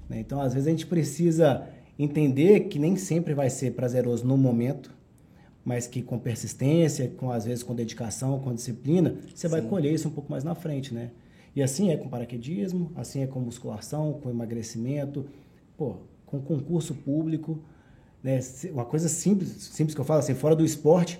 [0.10, 0.20] né?
[0.20, 1.64] Então, às vezes, a gente precisa
[1.98, 4.94] entender que nem sempre vai ser prazeroso no momento,
[5.68, 9.68] mas que com persistência, com às vezes com dedicação, com disciplina, você vai Sim.
[9.68, 11.12] colher isso um pouco mais na frente, né?
[11.54, 15.26] E assim é com paraquedismo, assim é com musculação, com emagrecimento,
[15.76, 17.60] pô, com concurso público,
[18.24, 18.40] né?
[18.72, 21.20] Uma coisa simples, simples que eu falo assim, fora do esporte,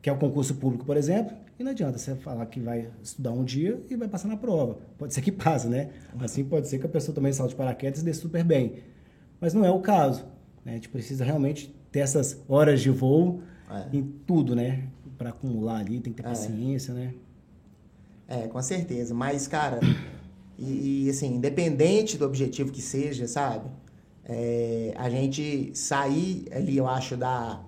[0.00, 3.32] que é o concurso público, por exemplo, e não adianta você falar que vai estudar
[3.32, 4.78] um dia e vai passar na prova.
[4.96, 5.90] Pode ser que passe, né?
[6.18, 8.76] Assim pode ser que a pessoa também salte de paraquedas e dê super bem.
[9.38, 10.24] Mas não é o caso.
[10.64, 10.72] né?
[10.72, 13.96] A gente precisa realmente ter essas horas de voo É.
[13.96, 14.84] em tudo, né?
[15.18, 16.30] Para acumular ali, tem que ter É.
[16.30, 17.12] paciência, né?
[18.28, 19.14] É, com certeza.
[19.14, 19.80] Mas, cara,
[20.58, 23.68] e, e, assim, independente do objetivo que seja, sabe?
[24.24, 27.60] É, a gente sair ali, eu acho, da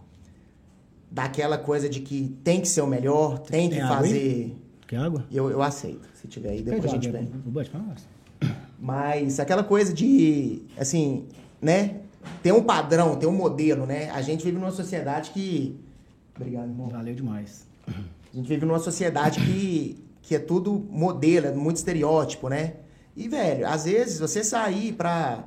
[1.10, 4.56] daquela coisa de que tem que ser o melhor, tem que Tem água fazer.
[4.86, 5.24] Quer água?
[5.32, 7.26] Eu, eu aceito, se tiver aí, depois a gente água,
[7.86, 8.06] nós.
[8.78, 11.24] Mas aquela coisa de, assim,
[11.60, 11.96] né?
[12.42, 14.10] Ter um padrão, ter um modelo, né?
[14.10, 15.78] A gente vive numa sociedade que.
[16.40, 16.88] Obrigado, irmão.
[16.88, 17.66] Valeu demais.
[17.86, 22.74] A gente vive numa sociedade que, que é tudo modelo, é muito estereótipo, né?
[23.16, 25.44] E, velho, às vezes você sair pra.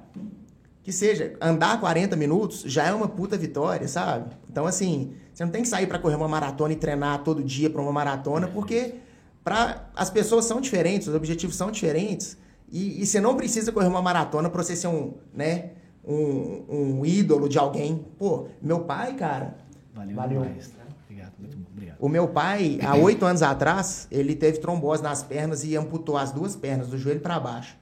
[0.84, 4.36] Que seja, andar 40 minutos já é uma puta vitória, sabe?
[4.49, 7.69] Então, assim, você não tem que sair pra correr uma maratona e treinar todo dia
[7.69, 8.95] pra uma maratona, porque
[9.43, 12.36] pra, as pessoas são diferentes, os objetivos são diferentes.
[12.69, 15.71] E, e você não precisa correr uma maratona pra você ser um, né?
[16.04, 18.04] Um, um ídolo de alguém.
[18.17, 19.56] Pô, meu pai, cara.
[19.93, 20.41] Valeu, Valeu.
[20.41, 20.71] demais.
[21.06, 21.65] Obrigado, muito bom.
[21.71, 21.91] Obrigado.
[22.02, 26.32] O meu pai, há oito anos atrás, ele teve trombose nas pernas e amputou as
[26.32, 27.78] duas pernas, do joelho pra baixo.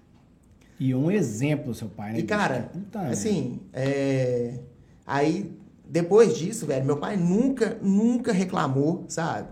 [0.78, 2.20] E um exemplo, seu pai, né?
[2.20, 4.60] E, cara, Puta assim, é...
[5.08, 9.48] aí, depois disso, velho, meu pai nunca, nunca reclamou, sabe?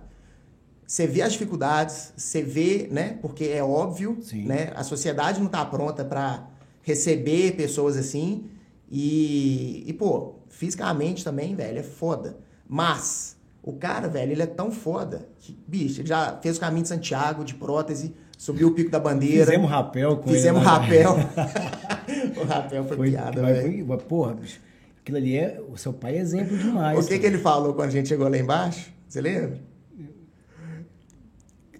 [0.86, 3.18] Você vê as dificuldades, você vê, né?
[3.22, 4.44] Porque é óbvio, Sim.
[4.46, 4.74] né?
[4.76, 6.46] A sociedade não tá pronta pra
[6.82, 8.50] receber pessoas assim.
[8.92, 12.38] E, e, pô, fisicamente também, velho, é foda.
[12.68, 13.37] Mas,
[13.70, 16.88] o cara, velho, ele é tão foda que, bicho, ele já fez o caminho de
[16.88, 19.46] Santiago de prótese, subiu o pico da bandeira.
[19.46, 20.70] Fizemos rapel com Fizemos ele.
[20.70, 20.78] lá.
[20.78, 21.16] rapel.
[22.42, 23.86] o rapel foi, Foi, piada, velho.
[23.86, 24.62] foi- porra, bicho.
[25.02, 25.62] Aquilo ali é.
[25.70, 26.98] O seu pai é exemplo demais.
[27.06, 28.90] O que, que ele falou quando a gente chegou lá embaixo?
[29.06, 29.60] Você lembra?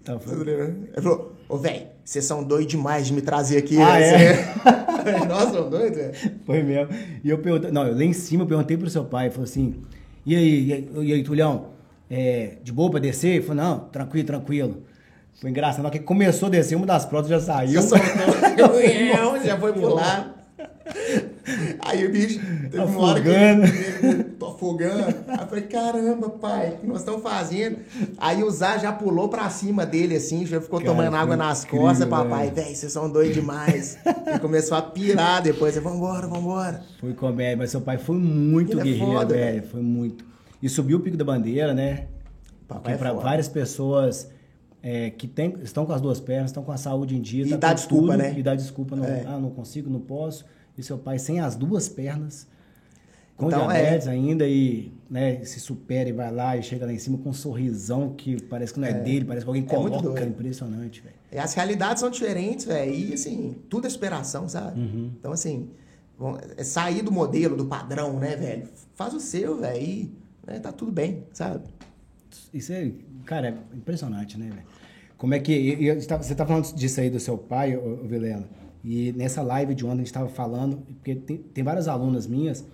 [0.04, 0.76] tá, lembra?
[0.92, 3.80] Ele falou, ô, velho, vocês são doidos demais de me trazer aqui.
[3.80, 4.32] Ah, né?
[4.32, 5.24] é?
[5.26, 6.14] Nós somos doidos, velho.
[6.44, 6.94] Foi mesmo.
[7.24, 9.74] E eu perguntei, não, eu lá em cima eu perguntei pro seu pai, falou assim,
[10.24, 11.77] e aí, e aí Tulhão,
[12.10, 13.36] é, de boa pra descer?
[13.36, 14.82] Ele falou, não, tranquilo, tranquilo.
[15.40, 17.72] Foi engraçado, na que começou a descer, uma das próteses já saiu.
[17.74, 18.06] Já soltou,
[19.44, 20.38] já foi lado.
[21.80, 22.40] Aí o bicho,
[22.70, 23.64] teve uma hora que Afogando.
[23.66, 25.14] ele, tô afogando.
[25.28, 27.78] Aí eu falei, caramba, pai, o que nós estamos fazendo?
[28.18, 31.64] Aí o Zá já pulou pra cima dele, assim, já ficou Cara, tomando água nas
[31.64, 32.50] incrível, costas, papai.
[32.50, 32.54] velho.
[32.54, 33.98] Véi, vocês são doidos demais.
[34.34, 35.76] E começou a pirar depois.
[35.76, 36.82] Ele, vambora, vambora.
[37.00, 39.62] Foi comédia, mas seu pai foi muito Ele é guerreiro, foda, velho.
[39.70, 40.24] Foi muito.
[40.62, 42.06] E subiu o pico da bandeira, né?
[42.66, 43.22] Papai é para foda.
[43.22, 44.30] várias pessoas
[44.82, 47.50] é, que tem, estão com as duas pernas, estão com a saúde em dia, E
[47.50, 48.34] tá dá desculpa, tudo, né?
[48.38, 49.24] E dá desculpa, não, É.
[49.26, 50.44] ah, não consigo, não posso.
[50.76, 52.46] E seu pai sem as duas pernas,
[53.36, 56.98] com Então, diabetes ainda, e né, se supera e vai lá e chega lá em
[56.98, 60.24] cima com um sorrisão que parece que não é, dele, parece que alguém É coloca.
[60.24, 61.14] Impressionante, velho.
[61.32, 62.92] E as realidades são diferentes, velho.
[62.92, 64.80] E, assim, tudo é superação, sabe?
[64.80, 65.10] Uhum.
[65.18, 65.70] Então, assim,
[66.56, 68.68] é sair do modelo, do padrão, né, velho?
[68.94, 69.82] Faz o seu, velho.
[69.82, 70.12] E
[70.48, 71.64] né, tá tudo bem, sabe?
[72.52, 72.90] Isso é,
[73.24, 74.66] cara, é impressionante, né, velho?
[75.16, 75.52] Como é que.
[75.52, 78.48] e- e você tá- falando disso aí do seu pai, ô, ô Vilela,
[78.84, 82.64] e nessa live de ontem a gente estava falando, porque tem, tem várias alunas minhas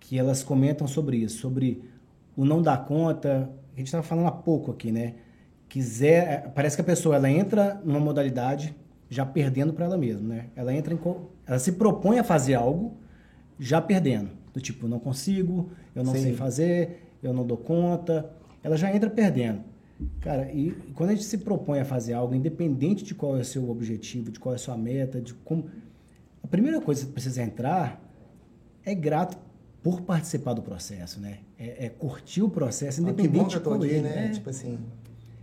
[0.00, 1.82] que elas comentam sobre isso, sobre
[2.36, 3.50] o não dar conta.
[3.74, 5.14] A gente estava falando há pouco aqui, né?
[5.68, 8.74] Quiser, é, parece que a pessoa ela entra numa modalidade
[9.08, 10.46] já perdendo para ela mesma, né?
[10.56, 10.98] Ela entra em,
[11.46, 12.96] ela se propõe a fazer algo
[13.58, 16.22] já perdendo, do tipo, não consigo, eu não Sim.
[16.22, 18.30] sei fazer, eu não dou conta,
[18.62, 19.60] ela já entra perdendo.
[20.20, 23.44] Cara, e quando a gente se propõe a fazer algo, independente de qual é o
[23.44, 25.66] seu objetivo, de qual é a sua meta, de como.
[26.50, 28.02] primeira coisa que você precisa entrar
[28.84, 29.38] é grato
[29.82, 31.38] por participar do processo, né?
[31.58, 34.02] É, é curtir o processo, Ah, que independente bom que eu tô de aqui, ele,
[34.08, 34.14] né?
[34.14, 34.28] né?
[34.30, 34.78] Tipo assim.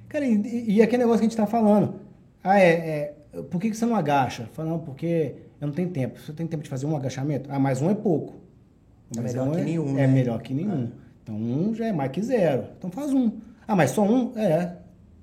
[0.08, 1.96] Cara, e, e aquele negócio que a gente tá falando.
[2.44, 4.50] Ah, é, é, por que, que você não agacha?
[4.54, 6.20] Fala, não, porque eu não tenho tempo.
[6.20, 7.50] Você tem tempo de fazer um agachamento?
[7.52, 8.36] Ah, mas um é pouco.
[9.16, 10.08] É melhor um que nenhum, É né?
[10.08, 10.90] melhor que nenhum.
[11.30, 12.66] Então um já é mais que zero.
[12.78, 13.32] Então faz um.
[13.68, 14.36] Ah, mas só um?
[14.38, 14.78] É.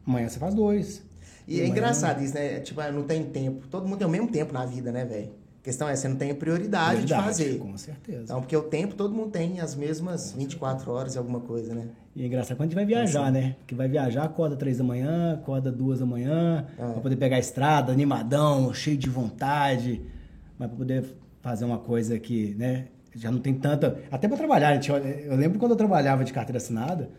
[0.06, 1.02] Amanhã você faz dois.
[1.48, 2.60] E é Amanhã- engraçado isso, né?
[2.60, 3.66] Tipo, ah, não tem tempo.
[3.68, 5.30] Todo mundo tem o mesmo tempo na vida, né, velho?
[5.60, 7.58] A questão é, você não tem prioridade, de Verdade, fazer.
[7.58, 8.22] Com certeza.
[8.22, 11.88] Então, porque o tempo todo mundo tem as mesmas 24 horas e alguma coisa, né?
[12.14, 13.56] E é engraçado quando a gente vai viajar, né?
[13.66, 16.82] Que vai viajar, acorda três da manhã, acorda duas da manhã, É.
[16.92, 20.02] pra poder pegar a estrada, animadão, cheio de vontade,
[20.56, 21.04] mas pra poder
[21.42, 22.86] fazer uma coisa que, né?
[23.16, 23.98] Já não tem tanta.
[24.10, 27.10] Até pra trabalhar, gente, eu lembro quando eu trabalhava de carteira assinada,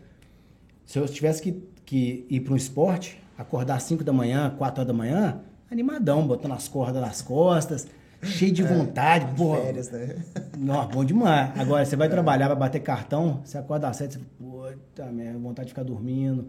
[0.86, 4.80] se eu tivesse que, que ir para um esporte, acordar às 5 da manhã, 4
[4.80, 7.88] horas da manhã, animadão, botando as cordas nas costas,
[8.22, 9.56] cheio de vontade, pô.
[9.56, 10.16] É, Férias, né?
[10.56, 11.50] Não, bom demais.
[11.58, 15.38] Agora, você vai trabalhar, vai bater cartão, você acorda às sete, você fala, puta merda,
[15.38, 16.46] vontade de ficar dormindo.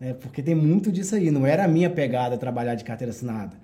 [0.00, 0.12] Né?
[0.14, 1.30] Porque tem muito disso aí.
[1.30, 3.56] Não era a minha pegada trabalhar de carteira assinada.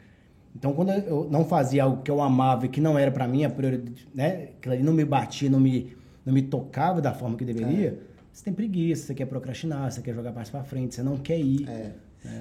[0.55, 3.45] Então, quando eu não fazia algo que eu amava e que não era pra mim
[3.45, 4.51] a prioridade, né?
[4.57, 8.01] Aquilo ali não me batia, não me, não me tocava da forma que deveria,
[8.33, 11.39] você tem preguiça, você quer procrastinar, você quer jogar mais pra frente, você não quer
[11.39, 11.69] ir.
[11.69, 11.93] É.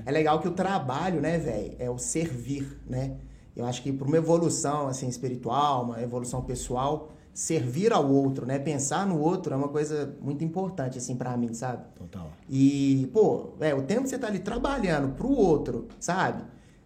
[0.06, 3.16] É legal que o trabalho, né, velho, é o servir, né?
[3.56, 8.60] Eu acho que para uma evolução assim espiritual, uma evolução pessoal, servir ao outro, né,
[8.60, 11.84] pensar no outro é uma coisa muito importante assim para mim, sabe?
[11.96, 12.32] Total.
[12.50, 16.44] E, pô, é, o tempo que você tá ali trabalhando pro outro, sabe?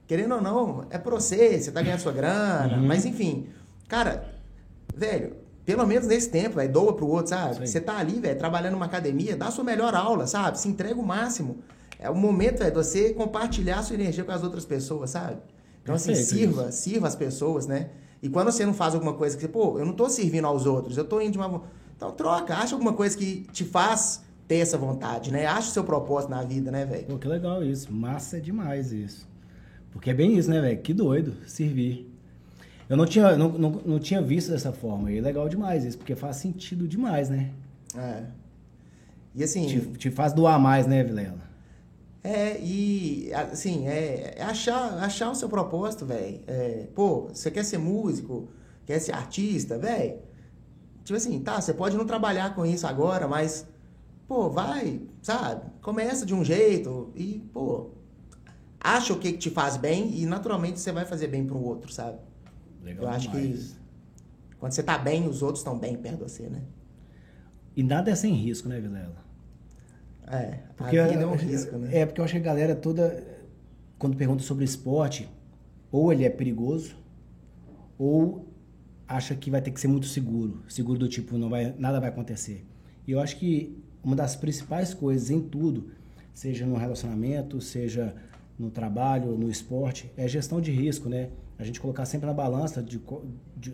[0.08, 2.88] Querendo ou não, é pra você, você tá ganhando sua grana, Uhum.
[2.88, 3.48] mas enfim,
[3.88, 4.34] cara,
[4.96, 7.67] velho, pelo menos nesse tempo, velho, doa pro outro, Isso sabe?
[7.67, 10.58] Você tá ali, velho, trabalhando numa academia, dá a sua melhor aula, sabe?
[10.60, 11.58] Se entrega o máximo.
[12.00, 15.38] É o momento, velho, de você compartilhar a sua energia com as outras pessoas, sabe?
[15.84, 17.89] Então, assim, Perfeito sirva, sirva as pessoas, né?
[18.22, 20.65] E quando você não faz alguma coisa que você, pô, eu não tô servindo aos
[20.65, 21.63] outros, eu tô indo de uma.
[21.96, 25.46] Então, troca, acha alguma coisa que te faz ter essa vontade, né?
[25.46, 27.06] Acha o seu propósito na vida, né, velho?
[27.08, 27.91] Pô, que legal isso.
[27.91, 29.28] Massa demais isso.
[29.97, 30.79] Porque é bem isso, né, velho?
[30.79, 32.07] Que doido, servir.
[32.88, 35.12] Eu não tinha, não, não, não tinha visto dessa forma.
[35.12, 37.49] E é legal demais isso, porque faz sentido demais, né?
[37.95, 38.23] É.
[39.33, 39.65] E assim.
[39.65, 41.41] Te, te faz doar mais, né, Vilela?
[42.23, 46.41] É, e assim, é, é achar, achar o seu propósito, velho.
[46.45, 48.49] É, pô, você quer ser músico,
[48.86, 50.19] quer ser artista, velho.
[51.03, 53.65] Tipo assim, tá, você pode não trabalhar com isso agora, mas,
[54.27, 55.71] pô, vai, sabe?
[55.81, 57.96] Começa de um jeito e, pô,
[58.79, 61.91] acha o que, que te faz bem e naturalmente você vai fazer bem pro outro,
[61.91, 62.17] sabe?
[62.83, 63.77] Legal Eu acho que
[64.59, 66.61] quando você tá bem, os outros estão bem perto de você, né?
[67.75, 69.23] E nada é sem risco, né, Vilela?
[70.25, 71.99] É, Porque a vida é um risco, né?
[71.99, 73.23] É, porque eu acho que a galera toda,
[73.97, 75.29] quando pergunta sobre esporte,
[75.91, 76.97] ou ele é perigoso,
[77.97, 78.47] ou
[79.07, 80.63] acha que vai ter que ser muito seguro.
[80.67, 82.65] Seguro do tipo, não vai, nada vai acontecer.
[83.07, 85.91] E eu acho que uma das principais coisas em tudo,
[86.33, 88.15] seja no relacionamento, seja
[88.58, 91.30] no trabalho, no esporte, é gestão de risco, né?
[91.60, 93.00] A gente colocar sempre na balança de,
[93.56, 93.74] de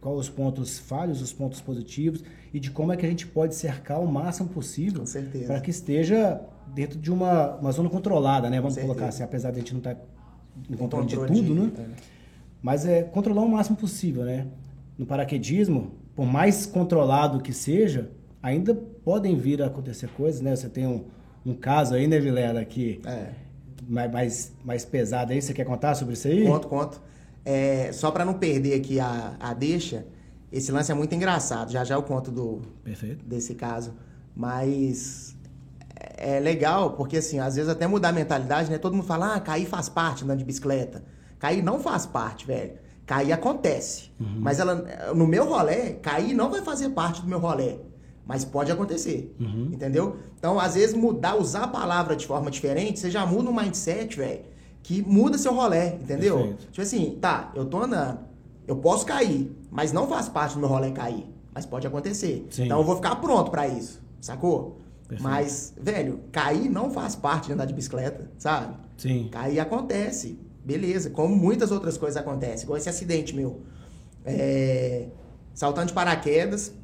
[0.00, 3.54] quais os pontos falhos, os pontos positivos e de como é que a gente pode
[3.54, 5.04] cercar o máximo possível
[5.46, 6.40] para que esteja
[6.74, 8.60] dentro de uma, uma zona controlada, né?
[8.60, 11.52] Vamos colocar assim, apesar de a gente não estar em Tem controle, de tudo, de-
[11.54, 11.70] né?
[11.78, 11.86] é.
[12.62, 14.46] Mas é controlar o máximo possível, né?
[14.96, 18.10] No paraquedismo, por mais controlado que seja,
[18.42, 20.54] ainda podem vir a acontecer coisas, né?
[20.56, 21.04] Você tem um,
[21.44, 23.32] um caso aí, né, Vilela, que É.
[23.88, 25.40] mais, mais, mais pesado aí.
[25.40, 26.44] Você quer contar sobre isso aí?
[26.44, 27.00] Conto, conto.
[27.44, 30.06] É, só para não perder aqui a, a deixa,
[30.50, 31.70] esse lance é muito engraçado.
[31.70, 33.24] Já já eu conto do, Perfeito.
[33.24, 33.94] desse caso.
[34.34, 35.36] Mas
[36.16, 38.78] é legal, porque assim, às vezes até mudar a mentalidade, né?
[38.78, 41.04] Todo mundo fala, ah, cair faz parte andando de bicicleta.
[41.38, 42.72] Cair não faz parte, velho.
[43.06, 44.10] Cair acontece.
[44.18, 44.74] Mas ela,
[45.14, 47.76] no meu rolê, cair não vai fazer parte do meu rolê.
[48.26, 49.34] Mas pode acontecer.
[49.38, 50.16] Entendeu?
[50.38, 54.16] Então, às vezes, mudar, usar a palavra de forma diferente, você já muda um mindset,
[54.16, 54.40] velho,
[54.82, 56.36] que muda seu rolê, entendeu?
[56.36, 56.66] Perfeito.
[56.70, 58.18] Tipo assim, tá, eu tô andando,
[58.66, 61.26] eu posso cair, mas não faz parte do meu rolê cair.
[61.54, 62.46] Mas pode acontecer.
[62.50, 62.64] Sim.
[62.64, 64.80] Então eu vou ficar pronto pra isso, sacou?
[65.06, 65.22] Perfeito.
[65.22, 68.74] Mas, velho, cair não faz parte de andar de bicicleta, sabe?
[68.96, 69.28] Sim.
[69.30, 71.10] Cair acontece, beleza.
[71.10, 73.60] Como muitas outras coisas acontecem, igual esse acidente meu.
[74.24, 75.08] É,
[75.54, 76.74] Saltando de paraquedas,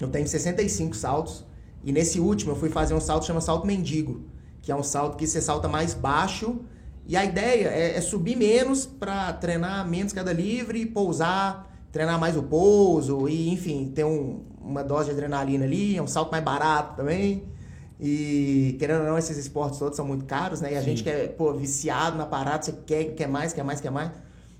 [0.00, 1.44] eu tenho 65 saltos.
[1.82, 4.22] E nesse último eu fui fazer um salto que chama salto mendigo,
[4.62, 6.60] que é um salto que você salta mais baixo.
[7.06, 12.36] E a ideia é, é subir menos para treinar menos queda livre, pousar, treinar mais
[12.36, 15.96] o pouso e, enfim, ter um- uma dose de adrenalina ali.
[15.96, 17.44] É um salto mais barato também.
[18.00, 20.72] E querendo ou não, esses esportes todos são muito caros, né?
[20.72, 20.86] E a Sim.
[20.86, 24.10] gente que é, pô, viciado na parada, você quer, quer mais, quer mais, quer mais.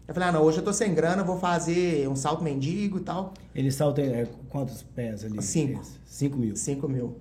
[0.07, 3.01] Eu falei, ah, não, hoje eu tô sem grana, vou fazer um salto mendigo e
[3.01, 3.33] tal.
[3.55, 5.41] Ele salta é, quantos pés ali?
[5.43, 5.83] Cinco.
[6.05, 6.55] Cinco mil.
[6.55, 7.17] 5 mil.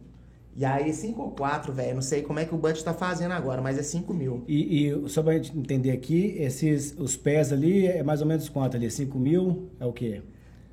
[0.55, 1.95] E aí, 5 ou 4, velho.
[1.95, 4.43] Não sei como é que o Bud tá fazendo agora, mas é 5 mil.
[4.47, 8.49] E, e só pra gente entender aqui, esses, os pés ali é mais ou menos
[8.49, 8.91] quanto ali?
[8.91, 10.21] 5 mil é o quê?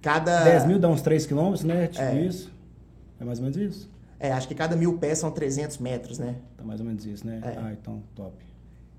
[0.03, 0.45] Cada.
[0.45, 1.87] 10 mil dá uns 3 quilômetros, né?
[1.87, 2.21] Tipo É.
[2.21, 2.53] isso.
[3.19, 3.91] É mais ou menos isso.
[4.19, 6.37] É, acho que cada mil pés são 300 metros, né?
[6.59, 7.41] Tá mais ou menos isso, né?
[7.43, 7.59] É.
[7.59, 8.35] Ah, então, top.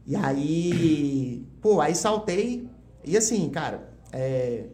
[0.08, 2.68] E aí, pô, aí saltei.
[3.04, 4.66] E assim, cara, é,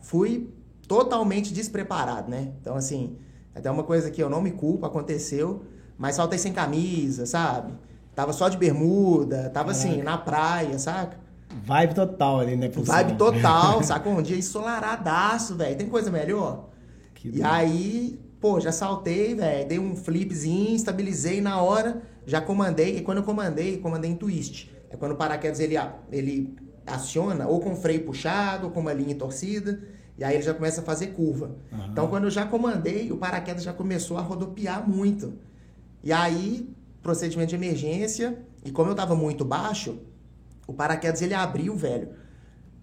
[0.00, 0.52] fui
[0.88, 2.52] totalmente despreparado, né?
[2.60, 3.16] Então, assim,
[3.54, 5.62] até uma coisa que eu não me culpo, aconteceu,
[5.96, 7.74] mas saltei sem camisa, sabe?
[8.14, 11.18] Tava só de bermuda, tava assim, na praia, saca?
[11.48, 12.68] Vibe total ali, né?
[12.68, 14.08] Vibe total, saca?
[14.08, 15.76] Um dia ensolaradaço, velho.
[15.76, 16.70] Tem coisa melhor?
[17.14, 17.44] Que E doido.
[17.44, 23.18] aí, pô, já saltei, velho, dei um flipzinho, estabilizei na hora, já comandei, e quando
[23.18, 24.70] eu comandei, comandei em twist.
[24.90, 25.76] É quando o paraquedas ele,
[26.10, 26.56] ele
[26.94, 29.80] aciona ou com freio puxado, ou com uma linha torcida,
[30.18, 31.56] e aí ele já começa a fazer curva.
[31.72, 31.88] Aham.
[31.90, 35.34] Então, quando eu já comandei, o paraquedas já começou a rodopiar muito.
[36.02, 36.68] E aí,
[37.02, 39.98] procedimento de emergência, e como eu tava muito baixo,
[40.66, 42.10] o paraquedas ele abriu, velho,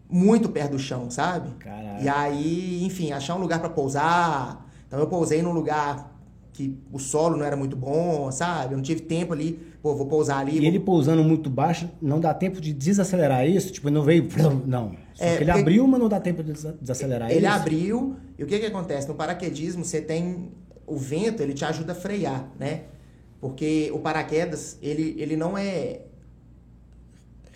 [0.09, 1.51] muito perto do chão, sabe?
[1.59, 2.01] Caraca.
[2.01, 4.65] E aí, enfim, achar um lugar pra pousar.
[4.87, 6.15] Então eu pousei num lugar
[6.53, 8.73] que o solo não era muito bom, sabe?
[8.73, 10.53] Eu não tive tempo ali, pô, vou pousar ali.
[10.55, 13.71] E vou- ele pousando muito baixo, não dá tempo de desacelerar isso?
[13.71, 14.27] Tipo, não veio.
[14.65, 14.91] Não.
[15.13, 17.55] Só É, que ele porque- abriu, mas não dá tempo de desa- desacelerar Ele isso?
[17.55, 19.07] abriu, e o que que acontece?
[19.07, 20.51] No paraquedismo, você tem
[20.85, 22.81] o vento, ele te ajuda a frear, né?
[23.41, 26.01] Porque o paraquedas, ele, ele não é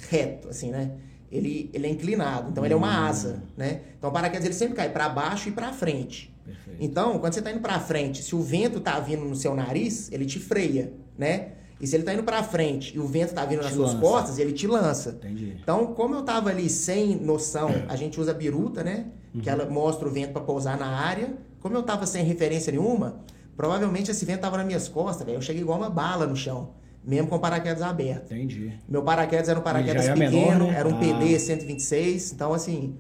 [0.10, 0.91] reto, assim, né?
[1.32, 3.82] Ele, ele é inclinado, então ele é uma asa, né?
[3.98, 6.34] Então o paraquedas ele sempre cai para baixo e para frente.
[6.46, 6.78] Perfeito.
[6.84, 10.12] Então, quando você tá indo para frente, se o vento tá vindo no seu nariz,
[10.12, 11.50] ele te freia, né?
[11.82, 14.02] E se ele tá indo para frente e o vento tá vindo nas suas lança.
[14.06, 15.10] costas, ele te lança.
[15.10, 15.58] Entendi.
[15.62, 19.08] Então, como eu tava ali sem noção, a gente usa a biruta, né?
[19.41, 21.34] Que ela mostra o vento para pousar na área.
[21.60, 23.20] Como eu tava sem referência nenhuma,
[23.58, 25.38] provavelmente esse vento tava nas minhas costas, velho.
[25.38, 26.72] Eu cheguei igual uma bala no chão,
[27.04, 28.34] mesmo com o paraquedas aberto.
[28.34, 28.74] Entendi.
[28.88, 30.76] Meu paraquedas era um paraquedas é pequeno, menor, né?
[30.78, 31.00] era um Ah.
[31.00, 32.96] PD 126, então assim,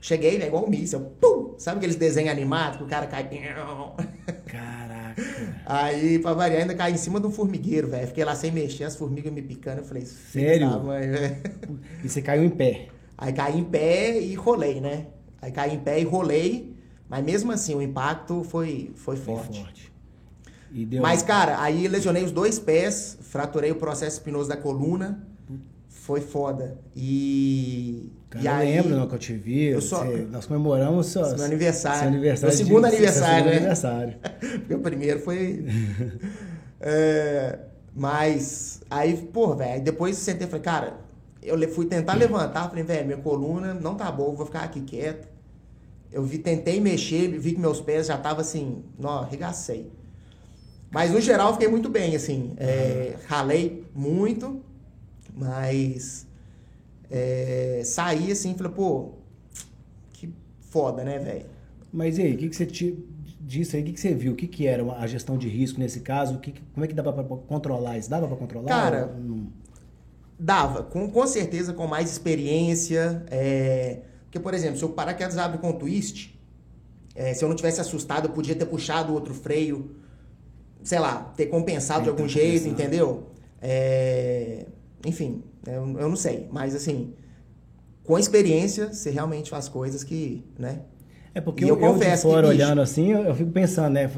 [0.00, 1.00] cheguei, velho, igual um míssil.
[1.20, 1.54] Pum!
[1.58, 3.28] Sabe aqueles desenhos animados que o cara cai.
[4.46, 4.95] Caraca.
[5.64, 8.06] Aí, pra variar, ainda caí em cima de um formigueiro, velho.
[8.06, 9.80] Fiquei lá sem mexer, as formigas me picando.
[9.80, 10.70] Eu falei, Sério?
[10.70, 11.36] da mãe, velho.
[12.04, 12.88] E você caiu em pé.
[13.16, 15.06] Aí caí em pé e rolei, né?
[15.40, 16.76] Aí caí em pé e rolei,
[17.08, 19.60] mas mesmo assim o impacto foi, foi Foi forte.
[19.60, 19.92] forte.
[20.72, 21.00] E deu.
[21.00, 25.26] Mas, cara, aí lesionei os dois pés, fraturei o processo espinoso da coluna.
[26.02, 26.78] Foi foda.
[26.94, 28.10] E.
[28.30, 29.64] Cara, e eu aí, lembro não, que eu te vi.
[29.64, 31.98] Eu só- você- nós comemoramos seu, Meu aniversário.
[32.00, 33.56] Seu aniversário Meu segundo de- seu aniversário, segundo né?
[33.56, 34.14] aniversário.
[34.60, 35.64] Porque o primeiro foi.
[36.78, 37.58] É,
[37.94, 40.94] mas, aí, porra, velho, depois eu sentei e falei, cara,
[41.42, 44.82] eu le- fui tentar levantar, falei, velho, minha coluna não tá boa, vou ficar aqui
[44.82, 45.26] quieto.
[46.12, 49.90] Eu vi, tentei mexer, vi que meus pés já tava assim, não, arregacei.
[50.90, 52.52] Mas no geral fiquei muito bem, assim.
[52.58, 54.60] é, ralei muito,
[55.36, 56.26] mas
[57.10, 59.12] é, saí assim, falei, pô,
[60.12, 60.30] que
[60.70, 61.46] foda, né, velho?
[61.92, 62.98] Mas e aí, o que, que você te,
[63.40, 63.82] disse aí?
[63.82, 64.32] O que, que você viu?
[64.32, 66.34] O que, que era a gestão de risco nesse caso?
[66.36, 68.10] O que, que- como é que dava pra controlar isso?
[68.10, 68.72] Dava pra controlar?
[68.72, 69.52] Cara, Ou?
[70.38, 73.24] Dava, com, com certeza com mais experiência.
[73.30, 76.38] é, Porque, por exemplo, se o paraquedas abre com twist,
[77.14, 79.96] é, se eu não tivesse assustado, eu podia ter puxado outro freio,
[80.82, 83.28] sei lá, ter compensado de É, algum ter jeito, entendeu?
[83.62, 84.66] É,
[85.04, 87.12] Enfim, eu, eu não sei, mas assim,
[88.04, 90.80] com experiência, você realmente faz coisas que, né?
[91.34, 93.50] É porque E eu, eu eu confesso que, fora bicho- olhando assim, eu, eu fico
[93.50, 94.10] pensando, né?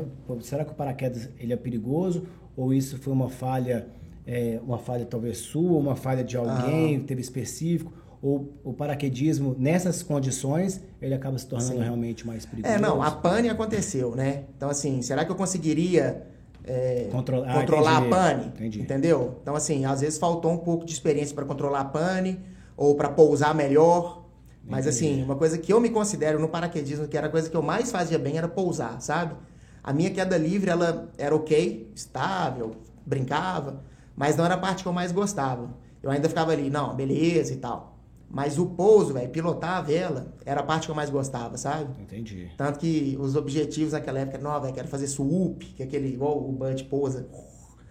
[0.43, 2.25] Será que o paraquedas ele é perigoso?
[2.57, 3.89] Ou isso foi uma falha,
[4.27, 7.93] é, uma falha talvez sua, uma falha de alguém, teve específico?
[8.21, 11.83] Ou o paraquedismo, nessas condições, ele acaba se tornando Sim.
[11.83, 12.75] realmente mais perigoso?
[12.75, 14.45] É, não, a pane aconteceu, né?
[14.57, 16.27] Então, assim, será que eu conseguiria
[16.69, 18.15] é, ah, controlar entendi.
[18.15, 18.47] a pane?
[18.47, 18.81] Entendi.
[18.83, 19.39] Entendeu?
[19.43, 22.39] Então, assim, às vezes faltou um pouco de experiência para controlar a pane
[22.77, 24.25] ou para pousar melhor.
[24.63, 25.13] Mas, Entendi.
[25.13, 27.63] assim, uma coisa que eu me considero no paraquedismo, que era a coisa que eu
[27.63, 29.35] mais fazia bem, era pousar, sabe?
[29.83, 33.83] A minha queda livre, ela era ok, estável, brincava,
[34.15, 35.71] mas não era a parte que eu mais gostava.
[36.03, 37.98] Eu ainda ficava ali, não, beleza e tal.
[38.31, 42.03] Mas o pouso, velho, pilotar a vela, era a parte que eu mais gostava, sabe?
[42.03, 42.51] Entendi.
[42.59, 46.39] Tanto que os objetivos naquela época não, velho, quero fazer swoop, que é aquele, igual
[46.39, 47.27] o Bud pousa,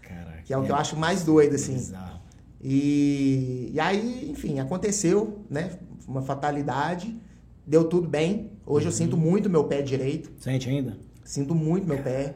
[0.02, 0.44] Caraca.
[0.44, 1.74] que é o que eu acho mais doido, assim.
[1.74, 2.20] Bizarro.
[2.62, 5.80] E, e aí, enfim, aconteceu, né?
[6.08, 7.20] Uma fatalidade,
[7.66, 8.52] deu tudo bem.
[8.66, 10.98] Hoje eu sinto muito meu pé direito, Sente ainda?
[11.24, 12.36] sinto muito meu pé.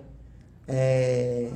[0.67, 1.51] É,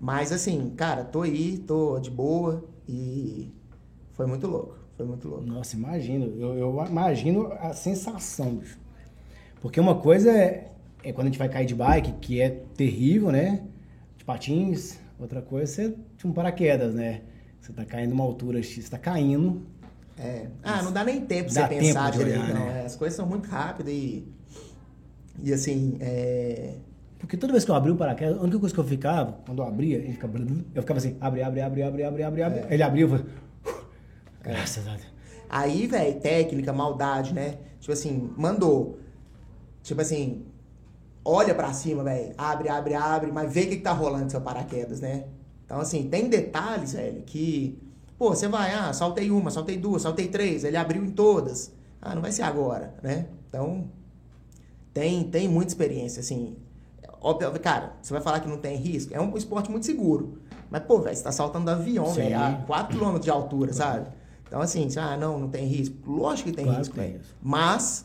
[0.00, 3.52] Mas assim, cara, tô aí, tô de boa e
[4.12, 4.76] foi muito louco.
[4.96, 5.44] Foi muito louco.
[5.44, 6.26] Nossa, imagino.
[6.38, 8.78] Eu, eu imagino a sensação, bicho.
[9.60, 10.72] Porque uma coisa é,
[11.04, 13.62] é quando a gente vai cair de bike, que é terrível, né?
[14.16, 14.98] De patins.
[15.18, 17.22] Outra coisa é de um paraquedas, né?
[17.60, 19.66] Você tá caindo uma altura X, você tá caindo.
[20.18, 20.46] É.
[20.62, 22.66] Ah, não dá nem tempo Dá você pensar tempo de direito, olhar, não.
[22.66, 22.82] né?
[22.82, 24.26] É, As coisas são muito rápidas e.
[25.42, 26.74] E assim, é.
[27.18, 29.60] Porque toda vez que eu abri o paraquedas, a única coisa que eu ficava, quando
[29.60, 30.38] eu abria, ele ficava.
[30.74, 32.64] Eu ficava assim, abre, abre, abre, abre, abre, abre, abre.
[32.70, 33.32] Ele abriu, eu falei.
[34.46, 35.16] Graças a Deus.
[35.48, 37.58] Aí, velho, técnica, maldade, né?
[37.80, 38.98] Tipo assim, mandou.
[39.82, 40.44] Tipo assim,
[41.24, 42.32] olha pra cima, velho.
[42.38, 45.24] Abre, abre, abre, mas vê o que, que tá rolando seu paraquedas, né?
[45.64, 47.78] Então, assim, tem detalhes, velho, que.
[48.18, 51.72] Pô, você vai, ah, saltei uma, saltei duas, saltei três, ele abriu em todas.
[52.00, 53.26] Ah, não vai ser agora, né?
[53.48, 53.90] Então,
[54.94, 56.56] tem, tem muita experiência, assim.
[57.20, 59.12] Óbvio, cara, você vai falar que não tem risco?
[59.14, 60.38] É um esporte muito seguro.
[60.70, 64.08] Mas, pô, velho, você tá saltando do avião, velho, a 4 km de altura, sabe?
[64.46, 65.94] Então, assim, você, ah, não, não tem risco.
[66.06, 67.34] Lógico que tem Claro risco, que tem isso.
[67.42, 68.04] Mas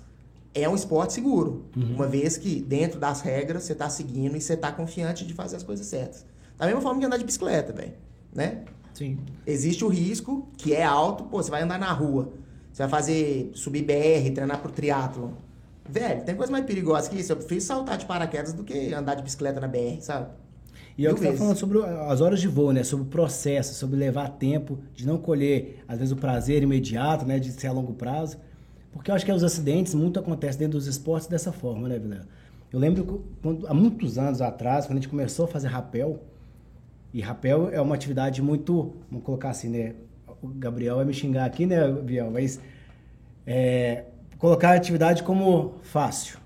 [0.53, 1.65] é um esporte seguro.
[1.75, 1.95] Uhum.
[1.95, 5.57] Uma vez que, dentro das regras, você tá seguindo e você tá confiante de fazer
[5.57, 6.25] as coisas certas.
[6.57, 7.93] Da mesma forma que andar de bicicleta, velho.
[8.33, 8.63] Né?
[8.93, 9.19] Sim.
[9.45, 11.23] Existe o risco, que é alto.
[11.25, 12.33] Pô, você vai andar na rua.
[12.71, 15.37] Você vai fazer, subir BR, treinar pro triatlo.
[15.87, 17.31] Velho, tem coisa mais perigosa que isso.
[17.31, 20.29] Eu prefiro saltar de paraquedas do que andar de bicicleta na BR, sabe?
[20.97, 22.83] E é o que você tá falando sobre as horas de voo, né?
[22.83, 27.39] Sobre o processo, sobre levar tempo, de não colher, às vezes, o prazer imediato, né?
[27.39, 28.37] De ser a longo prazo.
[28.91, 32.27] Porque eu acho que os acidentes muito acontecem dentro dos esportes dessa forma, né, Vilela?
[32.71, 36.21] Eu lembro quando, há muitos anos atrás, quando a gente começou a fazer rapel,
[37.13, 39.95] e rapel é uma atividade muito, vamos colocar assim, né?
[40.41, 42.31] O Gabriel vai me xingar aqui, né, Biel?
[42.31, 42.59] Mas
[43.45, 44.05] é,
[44.37, 46.39] colocar a atividade como fácil.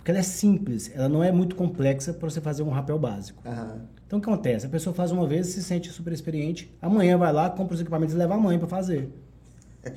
[0.00, 3.42] Porque ela é simples, ela não é muito complexa para você fazer um rapel básico.
[3.46, 3.82] Aham.
[4.06, 4.64] Então o que acontece?
[4.64, 8.14] A pessoa faz uma vez, se sente super experiente, amanhã vai lá, compra os equipamentos
[8.14, 9.10] e leva a mãe para fazer.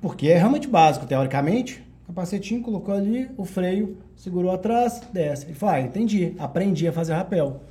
[0.00, 1.84] Porque é realmente básico, teoricamente.
[2.06, 5.44] Capacetinho, colocou ali o freio, segurou atrás, desce.
[5.44, 7.62] Ele fala, ah, entendi, aprendi a fazer rapel.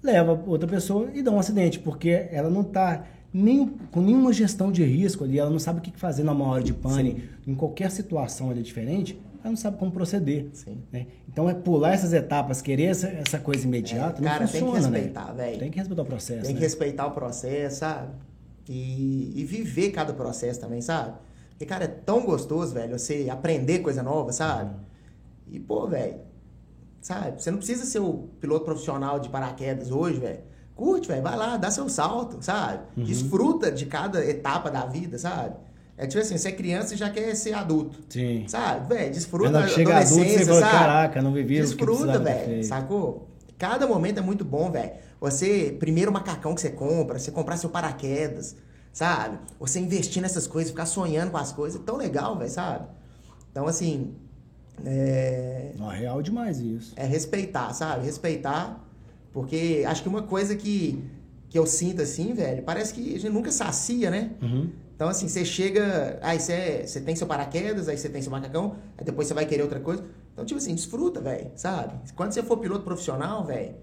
[0.00, 4.70] Leva outra pessoa e dá um acidente, porque ela não está nem, com nenhuma gestão
[4.70, 7.90] de risco ali, ela não sabe o que fazer numa hora de pane, em qualquer
[7.90, 10.48] situação ali diferente, ela não sabe como proceder.
[10.52, 10.82] Sim.
[10.92, 11.06] né?
[11.28, 14.58] Então é pular essas etapas, querer essa, essa coisa imediata, É, não cara, tem que
[14.58, 14.98] funciona, né?
[14.98, 15.58] respeitar, velho.
[15.58, 16.66] Tem que respeitar o processo, Tem que né?
[16.66, 18.12] respeitar o processo, sabe?
[18.68, 21.14] E, e viver cada processo também, sabe?
[21.50, 24.74] Porque, cara, é tão gostoso, velho, você aprender coisa nova, sabe?
[25.48, 26.16] E, pô, velho,
[27.00, 27.40] sabe?
[27.40, 30.40] Você não precisa ser o piloto profissional de paraquedas hoje, velho.
[30.74, 32.82] Curte, velho, vai lá, dá seu salto, sabe?
[32.96, 33.04] Uhum.
[33.04, 35.54] Desfruta de cada etapa da vida, sabe?
[35.98, 37.98] É tipo assim, você é criança e já quer ser adulto.
[38.08, 38.44] Sim.
[38.46, 39.12] Sabe, velho?
[39.12, 40.72] Desfruta da chega adulto, você adolescência, fala, sabe?
[40.72, 42.64] caraca, não vivi Desfruta, velho.
[42.64, 43.28] Sacou?
[43.58, 44.92] Cada momento é muito bom, velho.
[45.18, 48.54] Você, primeiro macacão que você compra, você comprar seu paraquedas,
[48.92, 49.38] sabe?
[49.58, 52.86] Você investir nessas coisas, ficar sonhando com as coisas, é tão legal, velho, sabe?
[53.50, 54.14] Então, assim,
[54.84, 55.72] é...
[55.78, 56.92] Não, é real demais isso.
[56.96, 58.04] é respeitar, sabe?
[58.04, 58.84] Respeitar,
[59.32, 61.02] porque acho que uma coisa que,
[61.48, 64.32] que eu sinto assim, velho, parece que a gente nunca sacia, né?
[64.42, 64.70] Uhum.
[64.96, 66.18] Então, assim, você chega.
[66.22, 69.44] Aí você, você tem seu paraquedas, aí você tem seu macacão, aí depois você vai
[69.44, 70.02] querer outra coisa.
[70.32, 71.94] Então, tipo assim, desfruta, velho, sabe?
[72.14, 73.74] Quando você for piloto profissional, velho,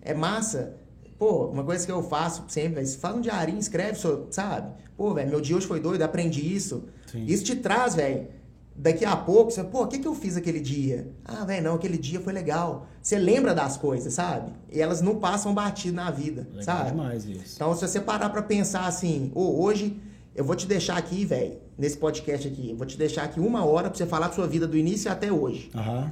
[0.00, 0.74] é massa.
[1.18, 3.98] Pô, uma coisa que eu faço sempre, velho, faz um diarinho, escreve,
[4.30, 4.72] sabe?
[4.96, 6.84] Pô, velho, meu dia hoje foi doido, aprendi isso.
[7.10, 7.24] Sim.
[7.26, 8.28] Isso te traz, velho.
[8.74, 11.12] Daqui a pouco, você, pô, o que, que eu fiz aquele dia?
[11.24, 12.86] Ah, velho, não, aquele dia foi legal.
[13.02, 14.52] Você lembra das coisas, sabe?
[14.72, 16.90] E elas não passam batido na vida, Legal sabe?
[16.90, 17.56] demais isso.
[17.56, 20.00] Então, se você parar pra pensar assim, "Ô, hoje
[20.34, 23.64] eu vou te deixar aqui, velho, nesse podcast aqui, eu vou te deixar aqui uma
[23.64, 25.70] hora pra você falar da sua vida do início até hoje.
[25.74, 26.10] Aham.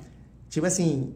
[0.49, 1.13] Tipo assim,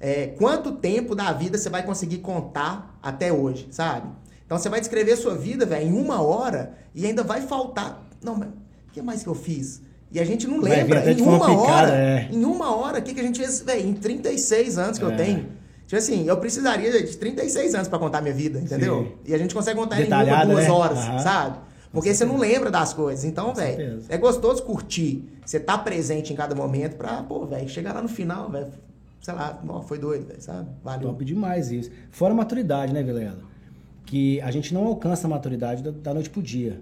[0.00, 4.08] é, quanto tempo da vida você vai conseguir contar até hoje, sabe?
[4.44, 8.06] Então você vai descrever sua vida, velho, em uma hora e ainda vai faltar.
[8.22, 9.80] Não, mas o que mais que eu fiz?
[10.12, 11.10] E a gente não Vai lembra.
[11.10, 11.58] Em uma picada,
[11.92, 12.28] hora, é.
[12.30, 15.10] em uma hora, o que, que a gente fez, velho, em 36 anos que eu
[15.10, 15.16] É.
[15.16, 15.46] tenho.
[15.86, 19.02] Tipo assim, eu precisaria de 36 anos pra contar minha vida, entendeu?
[19.04, 19.12] Sim.
[19.32, 20.70] E a gente consegue contar em uma, duas né?
[20.70, 21.18] horas, Aham.
[21.18, 21.58] sabe?
[21.94, 23.24] Porque você não lembra das coisas.
[23.24, 25.24] Então, velho, é gostoso curtir.
[25.46, 28.66] Você tá presente em cada momento pra, pô, velho, chegar lá no final, velho,
[29.22, 30.68] sei lá, ó, foi doido, velho, sabe?
[30.82, 31.08] Valeu.
[31.08, 31.90] Top demais isso.
[32.10, 33.38] Fora a maturidade, né, Vilela?
[34.04, 36.80] Que a gente não alcança a maturidade da, noite pro dia.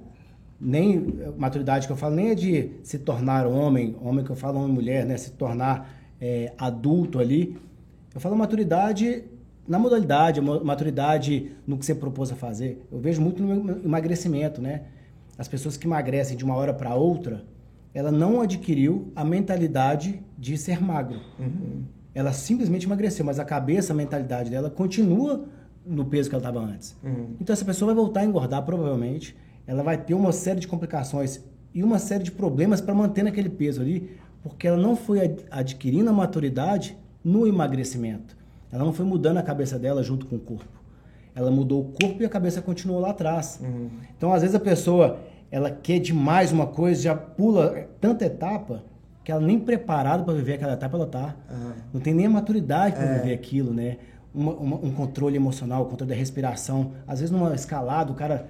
[0.61, 4.59] Nem maturidade que eu falo, nem é de se tornar homem, homem que eu falo
[4.61, 5.17] homem mulher, né?
[5.17, 5.91] Se tornar
[6.21, 7.57] é, adulto ali.
[8.15, 9.25] Eu falo maturidade
[9.67, 12.85] na modalidade, mo- maturidade no que você propôs a fazer.
[12.91, 14.83] Eu vejo muito no meu emagrecimento, né?
[15.39, 17.45] As pessoas que emagrecem de uma hora para outra,
[17.95, 21.20] ela não adquiriu a mentalidade de ser magro.
[22.14, 25.45] Ela simplesmente emagreceu, mas a cabeça, a mentalidade dela continua
[25.85, 26.97] no peso que ela estava antes.
[27.03, 27.37] Uhum.
[27.41, 29.37] Então essa pessoa vai voltar a engordar provavelmente.
[29.66, 31.43] Ela vai ter uma série de complicações
[31.74, 34.11] e uma série de problemas para manter naquele peso ali,
[34.43, 38.37] porque ela não foi adquirindo a maturidade no emagrecimento.
[38.70, 40.82] Ela não foi mudando a cabeça dela junto com o corpo.
[41.35, 43.59] Ela mudou o corpo e a cabeça continuou lá atrás.
[43.62, 43.91] Uhum.
[44.16, 45.18] Então, às vezes a pessoa
[45.51, 48.83] ela quer demais uma coisa, já pula tanta etapa
[49.24, 51.37] que ela nem preparada para viver aquela etapa ela tá.
[51.51, 51.72] Uhum.
[51.95, 53.18] Não tem nem a maturidade para é.
[53.18, 53.99] viver aquilo, né?
[54.35, 56.93] Uma, uma, um controle emocional, controle da respiração.
[57.07, 58.49] Às vezes numa escalada, o cara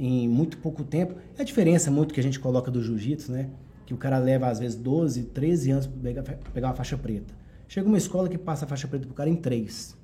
[0.00, 1.14] em muito pouco tempo.
[1.36, 3.48] É a diferença muito que a gente coloca do jiu-jitsu, né?
[3.84, 6.22] Que o cara leva às vezes 12, 13 anos para pegar,
[6.54, 7.34] pegar uma faixa preta.
[7.68, 9.96] Chega uma escola que passa a faixa preta pro cara em 3.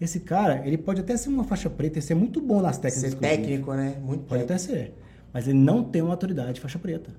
[0.00, 3.12] Esse cara, ele pode até ser uma faixa preta e ser muito bom nas técnicas.
[3.12, 3.96] Ser técnico, né?
[4.02, 4.52] Muito Pode técnico.
[4.52, 4.94] até ser.
[5.32, 7.10] Mas ele não tem uma autoridade de faixa preta.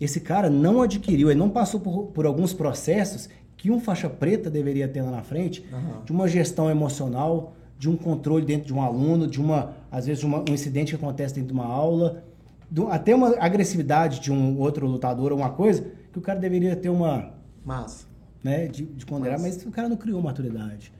[0.00, 4.48] Esse cara não adquiriu, ele não passou por, por alguns processos que um faixa preta
[4.48, 6.04] deveria ter lá na frente, uhum.
[6.04, 10.24] de uma gestão emocional, de um controle dentro de um aluno, de uma, às vezes,
[10.24, 12.24] uma, um incidente que acontece dentro de uma aula,
[12.70, 16.88] do, até uma agressividade de um outro lutador, alguma coisa, que o cara deveria ter
[16.88, 17.34] uma.
[17.64, 18.06] Massa.
[18.42, 20.90] Né, de, de condenar, mas o cara não criou maturidade.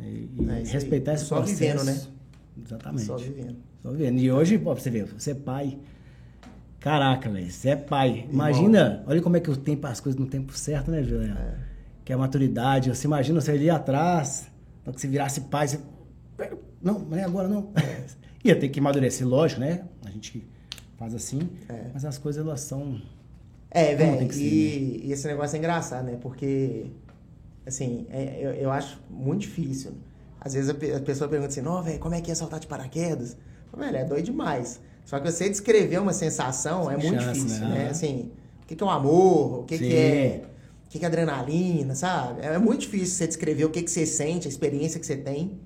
[0.00, 1.58] E, e é respeitar esse Só processo.
[1.58, 2.00] vivendo, né?
[2.64, 3.04] Exatamente.
[3.04, 3.56] Só vivendo.
[3.82, 4.18] Só vivendo.
[4.18, 5.78] E hoje, pô, você ver, você é pai.
[6.80, 8.26] Caraca, velho, você é pai.
[8.30, 11.38] Imagina, olha como é que o tempo, as coisas no tempo certo, né, Juliano?
[11.38, 11.54] É.
[12.04, 12.88] Que é a maturidade.
[12.88, 14.48] Você imagina você ali atrás,
[14.84, 15.80] quando você virasse pai, você
[16.80, 17.72] não, não é agora não.
[18.44, 19.84] Ia ter que amadurecer, lógico, né?
[20.04, 20.46] A gente
[20.96, 21.90] faz assim, é.
[21.92, 23.00] mas as coisas elas são.
[23.70, 24.34] É, velho, e, né?
[24.36, 26.16] e, esse negócio é engraçado, né?
[26.20, 26.86] Porque,
[27.66, 29.92] assim, é, eu, eu acho muito difícil.
[30.40, 32.66] Às vezes a, a pessoa pergunta assim, não, velho, como é que é saltar de
[32.66, 33.36] paraquedas?
[33.76, 34.80] Velho, é doido demais.
[35.04, 37.74] Só que você descrever uma sensação Sem é muito chance, difícil, né?
[37.74, 37.88] né?
[37.90, 40.42] Assim, o que, que é o amor, o que, que é.
[40.84, 42.42] O que, que é adrenalina, sabe?
[42.42, 45.60] É muito difícil você descrever o que, que você sente, a experiência que você tem.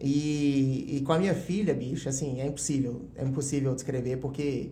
[0.00, 3.02] E, e com a minha filha, bicho, assim, é impossível.
[3.16, 4.70] É impossível descrever, porque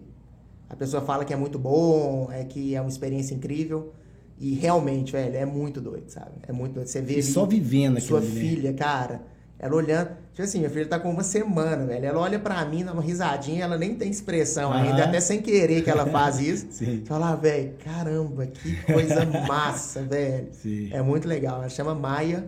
[0.69, 3.93] a pessoa fala que é muito bom, é que é uma experiência incrível.
[4.39, 6.33] E realmente, velho, é muito doido, sabe?
[6.47, 6.87] É muito doido.
[6.87, 7.19] Você vê.
[7.19, 8.21] E só vivendo aquilo.
[8.21, 8.41] Sua né?
[8.41, 8.77] filha, né?
[8.77, 9.23] cara,
[9.59, 10.11] ela olhando.
[10.33, 12.05] Tipo assim, minha filha tá com uma semana, velho.
[12.05, 14.83] Ela olha pra mim, dá uma risadinha, ela nem tem expressão ah.
[14.83, 16.67] ainda, até sem querer que ela faz isso.
[16.73, 17.03] Sim.
[17.07, 20.49] Fala, ah, velho, caramba, que coisa massa, velho.
[20.53, 20.91] Sim.
[20.93, 21.61] É muito legal.
[21.61, 22.47] Ela chama Maia.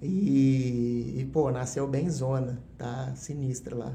[0.00, 3.92] E, e, pô, nasceu bem zona, tá sinistra lá.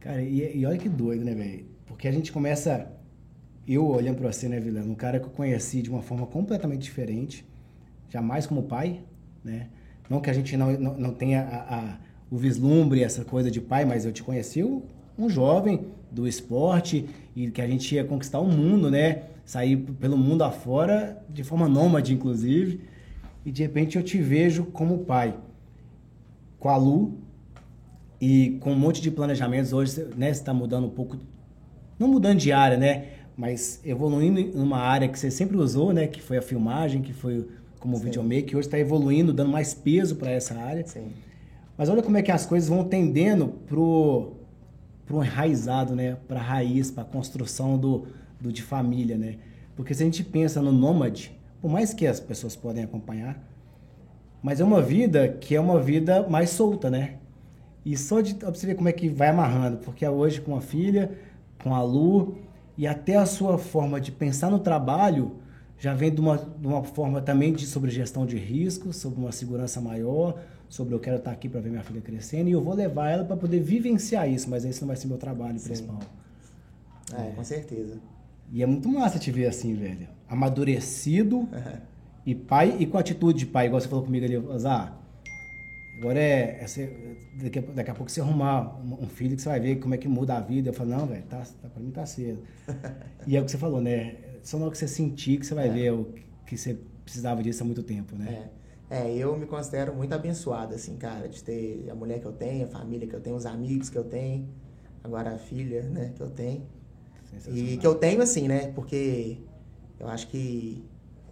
[0.00, 1.64] Cara, e, e olha que doido, né, velho?
[1.86, 2.90] Porque a gente começa,
[3.74, 6.82] eu olhando pra você, né, Vilano, um cara que eu conheci de uma forma completamente
[6.82, 7.44] diferente,
[8.08, 9.00] jamais como pai,
[9.44, 9.68] né?
[10.08, 11.96] Não que a gente não, não, não tenha a, a,
[12.30, 17.50] o vislumbre, essa coisa de pai, mas eu te conheci um jovem do esporte e
[17.50, 19.24] que a gente ia conquistar o mundo, né?
[19.44, 22.80] Sair pelo mundo afora, de forma nômade, inclusive
[23.46, 25.36] e de repente eu te vejo como pai.
[26.58, 27.16] Com a Lu
[28.20, 29.72] e com um monte de planejamentos.
[29.72, 31.16] Hoje né, você está mudando um pouco,
[31.96, 33.06] não mudando de área, né?
[33.36, 36.06] Mas evoluindo em uma área que você sempre usou, né?
[36.06, 37.46] Que foi a filmagem, que foi
[37.78, 38.04] como Sim.
[38.04, 38.56] videomaker.
[38.56, 40.86] Hoje está evoluindo, dando mais peso para essa área.
[40.86, 41.08] Sim.
[41.76, 44.32] Mas olha como é que as coisas vão tendendo pro
[45.04, 46.16] pro enraizado, né?
[46.26, 48.06] Para raiz, para construção do,
[48.40, 49.36] do de família, né?
[49.76, 53.40] Porque se a gente pensa no nômade, por mais que as pessoas podem acompanhar,
[54.42, 57.16] mas é uma vida que é uma vida mais solta, né?
[57.84, 61.12] E só de você ver como é que vai amarrando, porque hoje com a filha,
[61.62, 62.36] com a Lu,
[62.76, 65.36] e até a sua forma de pensar no trabalho
[65.78, 69.32] já vem de uma, de uma forma também de sobre gestão de risco, sobre uma
[69.32, 72.74] segurança maior, sobre eu quero estar aqui para ver minha filha crescendo e eu vou
[72.74, 75.66] levar ela para poder vivenciar isso, mas esse não vai ser meu trabalho Sim.
[75.66, 76.00] principal.
[77.12, 77.98] É, é, com certeza.
[78.52, 80.08] E é muito massa te ver assim, velho.
[80.28, 81.48] Amadurecido
[82.24, 84.98] e pai, e com atitude de pai, igual você falou comigo ali, Azar.
[85.98, 89.48] Agora é, é você, daqui, a, daqui, a, pouco você arrumar um filho que você
[89.48, 90.68] vai ver como é que muda a vida.
[90.68, 92.42] Eu falo, não, velho, tá, tá, pra mim tá cedo.
[93.26, 94.16] e é o que você falou, né?
[94.42, 95.72] Só na hora que você sentir que você vai é.
[95.72, 96.12] ver o
[96.44, 98.50] que você precisava disso há muito tempo, né?
[98.90, 99.08] É.
[99.08, 102.66] é, eu me considero muito abençoado, assim, cara, de ter a mulher que eu tenho,
[102.66, 104.46] a família que eu tenho, os amigos que eu tenho,
[105.02, 106.66] agora a filha, né, que eu tenho.
[107.48, 108.72] E que eu tenho assim, né?
[108.72, 109.38] Porque
[109.98, 110.84] eu acho que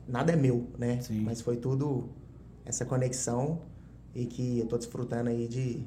[0.09, 1.01] nada é meu, né?
[1.01, 1.21] Sim.
[1.21, 2.11] Mas foi tudo
[2.65, 3.61] essa conexão
[4.15, 5.85] e que eu tô desfrutando aí de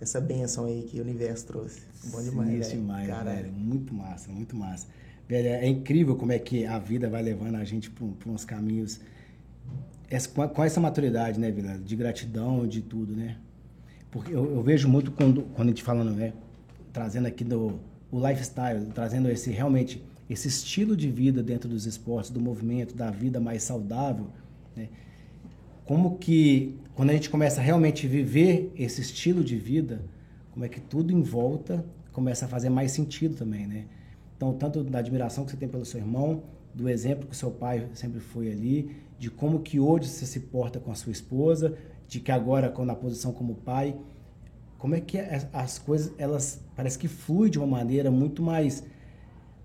[0.00, 1.80] essa benção aí que o universo trouxe.
[2.06, 3.52] Bom demais, Sim, demais, Cara, velho.
[3.52, 4.86] Muito massa, muito massa.
[5.28, 9.00] Velho, é incrível como é que a vida vai levando a gente por uns caminhos
[10.08, 11.78] essa, com essa maturidade, né, Vila?
[11.78, 13.36] De gratidão, de tudo, né?
[14.10, 16.32] Porque eu, eu vejo muito quando, quando a gente falando, né?
[16.92, 22.30] Trazendo aqui do o lifestyle, trazendo esse realmente esse estilo de vida dentro dos esportes,
[22.30, 24.28] do movimento, da vida mais saudável,
[24.74, 24.88] né?
[25.86, 30.02] Como que quando a gente começa a realmente viver esse estilo de vida,
[30.52, 33.84] como é que tudo em volta começa a fazer mais sentido também, né?
[34.36, 36.42] Então, tanto da admiração que você tem pelo seu irmão,
[36.74, 40.40] do exemplo que o seu pai sempre foi ali, de como que hoje você se
[40.40, 41.76] porta com a sua esposa,
[42.08, 43.96] de que agora, na posição como pai,
[44.78, 48.82] como é que é, as coisas, elas parece que fluem de uma maneira muito mais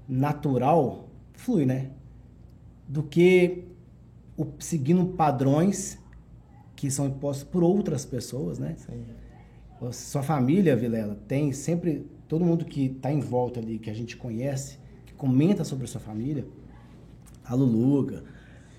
[0.07, 1.89] natural, flui, né?
[2.88, 3.65] Do que
[4.38, 6.01] o, seguindo padrões
[6.82, 8.74] que são impostos por outras pessoas, né?
[8.76, 9.04] Sim.
[9.92, 14.18] Sua família, Vilela, tem sempre todo mundo que está em volta ali, que a gente
[14.18, 16.44] conhece, que comenta sobre a sua família,
[17.46, 18.24] a Luluga,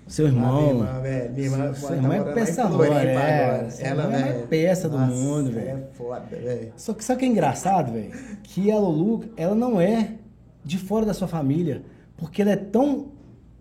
[0.05, 0.83] seu irmão.
[0.83, 1.29] Ah, minha irmã.
[1.29, 3.69] Minha irmã, seu irmão é peça roda, é.
[3.79, 5.69] Ela é a peça do Nossa, mundo, velho.
[5.69, 6.73] É foda, velho.
[6.75, 8.11] Só que o que é engraçado, velho?
[8.43, 10.15] Que a Lulu, ela não é
[10.61, 11.83] de fora da sua família.
[12.17, 13.13] Porque ela é tão.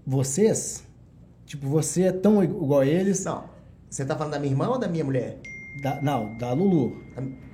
[0.04, 0.84] Vocês.
[1.46, 3.24] Tipo, você é tão igual a eles.
[3.24, 3.51] Não.
[3.92, 5.36] Você tá falando da minha irmã ou da minha mulher?
[5.82, 6.96] Da, não, da Lulu.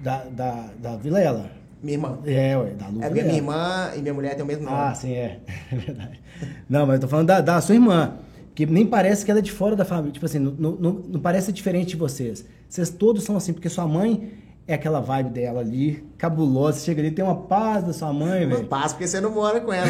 [0.01, 1.51] Da, da, da Vilela.
[1.83, 2.19] Minha irmã.
[2.25, 3.03] É, ué, da Lulu.
[3.03, 4.77] É porque minha irmã e minha mulher têm o mesmo nome.
[4.77, 5.41] Ah, sim, é.
[5.73, 6.21] É verdade.
[6.69, 8.19] Não, mas eu tô falando da, da sua irmã.
[8.55, 10.13] Que nem parece que ela é de fora da família.
[10.13, 12.45] Tipo assim, não, não, não parece diferente de vocês.
[12.69, 14.31] Vocês todos são assim, porque sua mãe
[14.69, 16.79] é aquela vibe dela ali, cabulosa.
[16.79, 18.65] Você chega ali, tem uma paz da sua mãe, velho.
[18.67, 19.89] Paz porque você não mora com ela.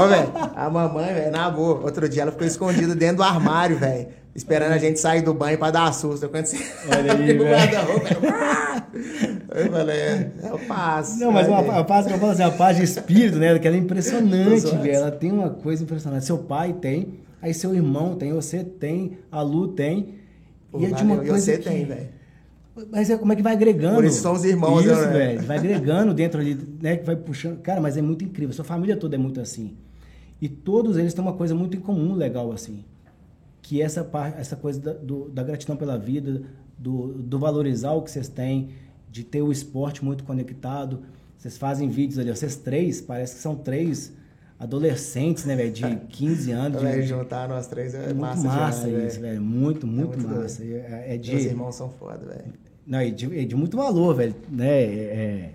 [0.00, 3.76] Ô, velho, a mamãe, velho, na boa, outro dia ela ficou escondida dentro do armário,
[3.78, 4.08] velho.
[4.38, 6.28] Esperando a gente sair do banho pra dar susto.
[6.28, 7.48] Quando você Olha aí, velho.
[9.52, 11.18] Eu falei, é, é o paz.
[11.18, 13.58] Não, mas uma, a paz que eu falo assim, a paz de espírito, né?
[13.58, 14.94] Que ela é impressionante, velho.
[14.94, 16.24] Ela tem uma coisa impressionante.
[16.24, 20.14] Seu pai tem, aí seu irmão tem, você tem, a Lu tem.
[20.70, 21.40] Pô, e é de uma coisa.
[21.40, 21.68] Você que...
[21.68, 22.08] tem, velho.
[22.92, 23.96] Mas é, como é que vai agregando?
[23.96, 25.06] Por isso são os irmãos, Isso, né?
[25.08, 25.42] velho.
[25.42, 26.96] Vai agregando dentro ali, né?
[26.96, 27.58] Que vai puxando.
[27.58, 28.54] Cara, mas é muito incrível.
[28.54, 29.76] Sua família toda é muito assim.
[30.40, 32.84] E todos eles têm uma coisa muito em comum legal, assim.
[33.68, 34.08] Que é essa,
[34.38, 36.40] essa coisa da, do, da gratidão pela vida,
[36.78, 38.70] do, do valorizar o que vocês têm,
[39.10, 41.02] de ter o esporte muito conectado.
[41.36, 44.10] Vocês fazem vídeos ali, vocês três, parece que são três
[44.58, 46.82] adolescentes, né, velho, de 15 anos.
[46.82, 49.42] Vai juntar nós três é, é muito massa, massa isso, velho.
[49.42, 50.64] Muito, muito, é muito massa.
[50.64, 51.32] É, é de...
[51.32, 52.54] Meus irmãos são foda, velho.
[52.86, 54.66] Não, é de, é de muito valor, velho, né?
[54.66, 55.54] É, é,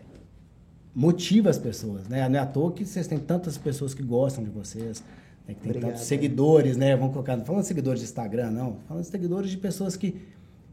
[0.94, 2.30] motiva as pessoas, né?
[2.30, 5.04] Não é à toa que vocês têm tantas pessoas que gostam de vocês,
[5.48, 5.54] né?
[5.54, 6.96] que tem Obrigado, tantos seguidores, né?
[6.96, 8.78] Vamos colocar, não falando de seguidores de Instagram, não.
[8.88, 10.16] Falando de seguidores de pessoas que,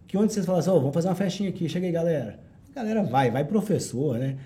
[0.07, 2.39] que onde vocês falam assim, oh, vamos fazer uma festinha aqui, chega aí, galera.
[2.71, 4.37] A galera vai, vai professor, né?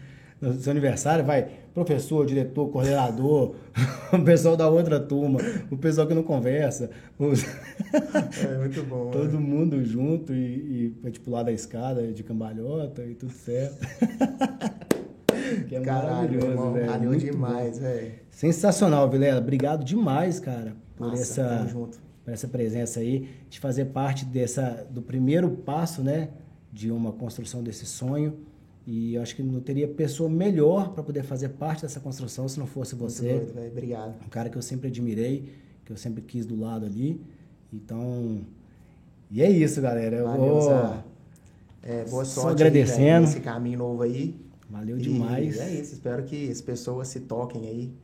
[0.40, 3.56] No seu aniversário vai professor, diretor, coordenador,
[4.12, 6.90] o pessoal da outra turma, o pessoal que não conversa.
[7.18, 7.44] Os...
[8.44, 9.10] É muito bom.
[9.12, 9.40] Todo né?
[9.40, 13.78] mundo junto e, e tipo, lá da escada de cambalhota e tudo certo.
[15.62, 16.86] que é Caralho, maravilhoso, velho.
[16.86, 18.12] Valeu demais, velho.
[18.30, 19.40] Sensacional, Vilela.
[19.40, 21.66] Obrigado demais, cara, por Nossa, essa
[22.24, 26.30] por essa presença aí, de fazer parte dessa do primeiro passo, né,
[26.72, 28.38] de uma construção desse sonho.
[28.86, 32.58] E eu acho que não teria pessoa melhor para poder fazer parte dessa construção se
[32.58, 33.34] não fosse você.
[33.34, 34.14] Muito doido, Obrigado.
[34.26, 37.20] Um cara que eu sempre admirei, que eu sempre quis do lado ali.
[37.72, 38.40] Então,
[39.30, 40.16] e é isso, galera.
[40.16, 40.94] Eu Valeu, vou
[41.82, 44.34] é, boa sorte agradecendo esse caminho novo aí.
[44.74, 45.54] Valeu demais.
[45.54, 45.94] E é isso.
[45.94, 47.94] Espero que as pessoas se toquem aí.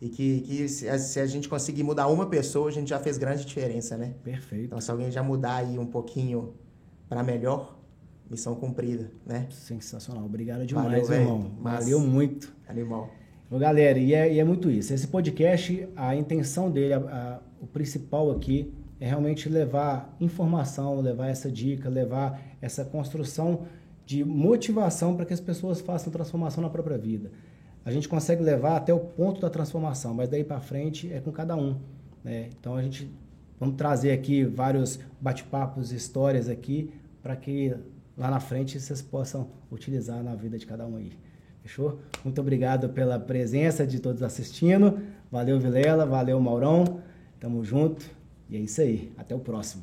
[0.00, 2.98] E que, que se, a, se a gente conseguir mudar uma pessoa, a gente já
[2.98, 4.14] fez grande diferença, né?
[4.24, 4.64] Perfeito.
[4.64, 6.54] Então, se alguém já mudar aí um pouquinho
[7.08, 7.78] para melhor,
[8.28, 9.46] missão cumprida, né?
[9.50, 10.24] Sensacional.
[10.24, 11.52] Obrigado demais, Valeu, irmão.
[11.60, 11.84] Mas...
[11.84, 12.52] Valeu muito.
[12.68, 13.08] Animal.
[13.48, 14.92] Ô, galera, e é, e é, muito isso.
[14.92, 21.28] Esse podcast, a intenção dele, a, a, o principal aqui, é realmente levar informação, levar
[21.28, 23.66] essa dica, levar essa construção
[24.06, 27.32] de motivação para que as pessoas façam transformação na própria vida.
[27.84, 31.32] A gente consegue levar até o ponto da transformação, mas daí para frente é com
[31.32, 31.76] cada um.
[32.24, 32.48] Né?
[32.58, 33.10] Então a gente
[33.58, 36.90] vamos trazer aqui vários bate-papos, histórias aqui,
[37.22, 37.74] para que
[38.16, 41.12] lá na frente vocês possam utilizar na vida de cada um aí.
[41.62, 41.98] Fechou?
[42.24, 45.00] Muito obrigado pela presença de todos assistindo.
[45.32, 46.06] Valeu, Vilela.
[46.06, 47.00] Valeu, Maurão.
[47.40, 48.08] Tamo junto.
[48.48, 49.12] E é isso aí.
[49.16, 49.82] Até o próximo.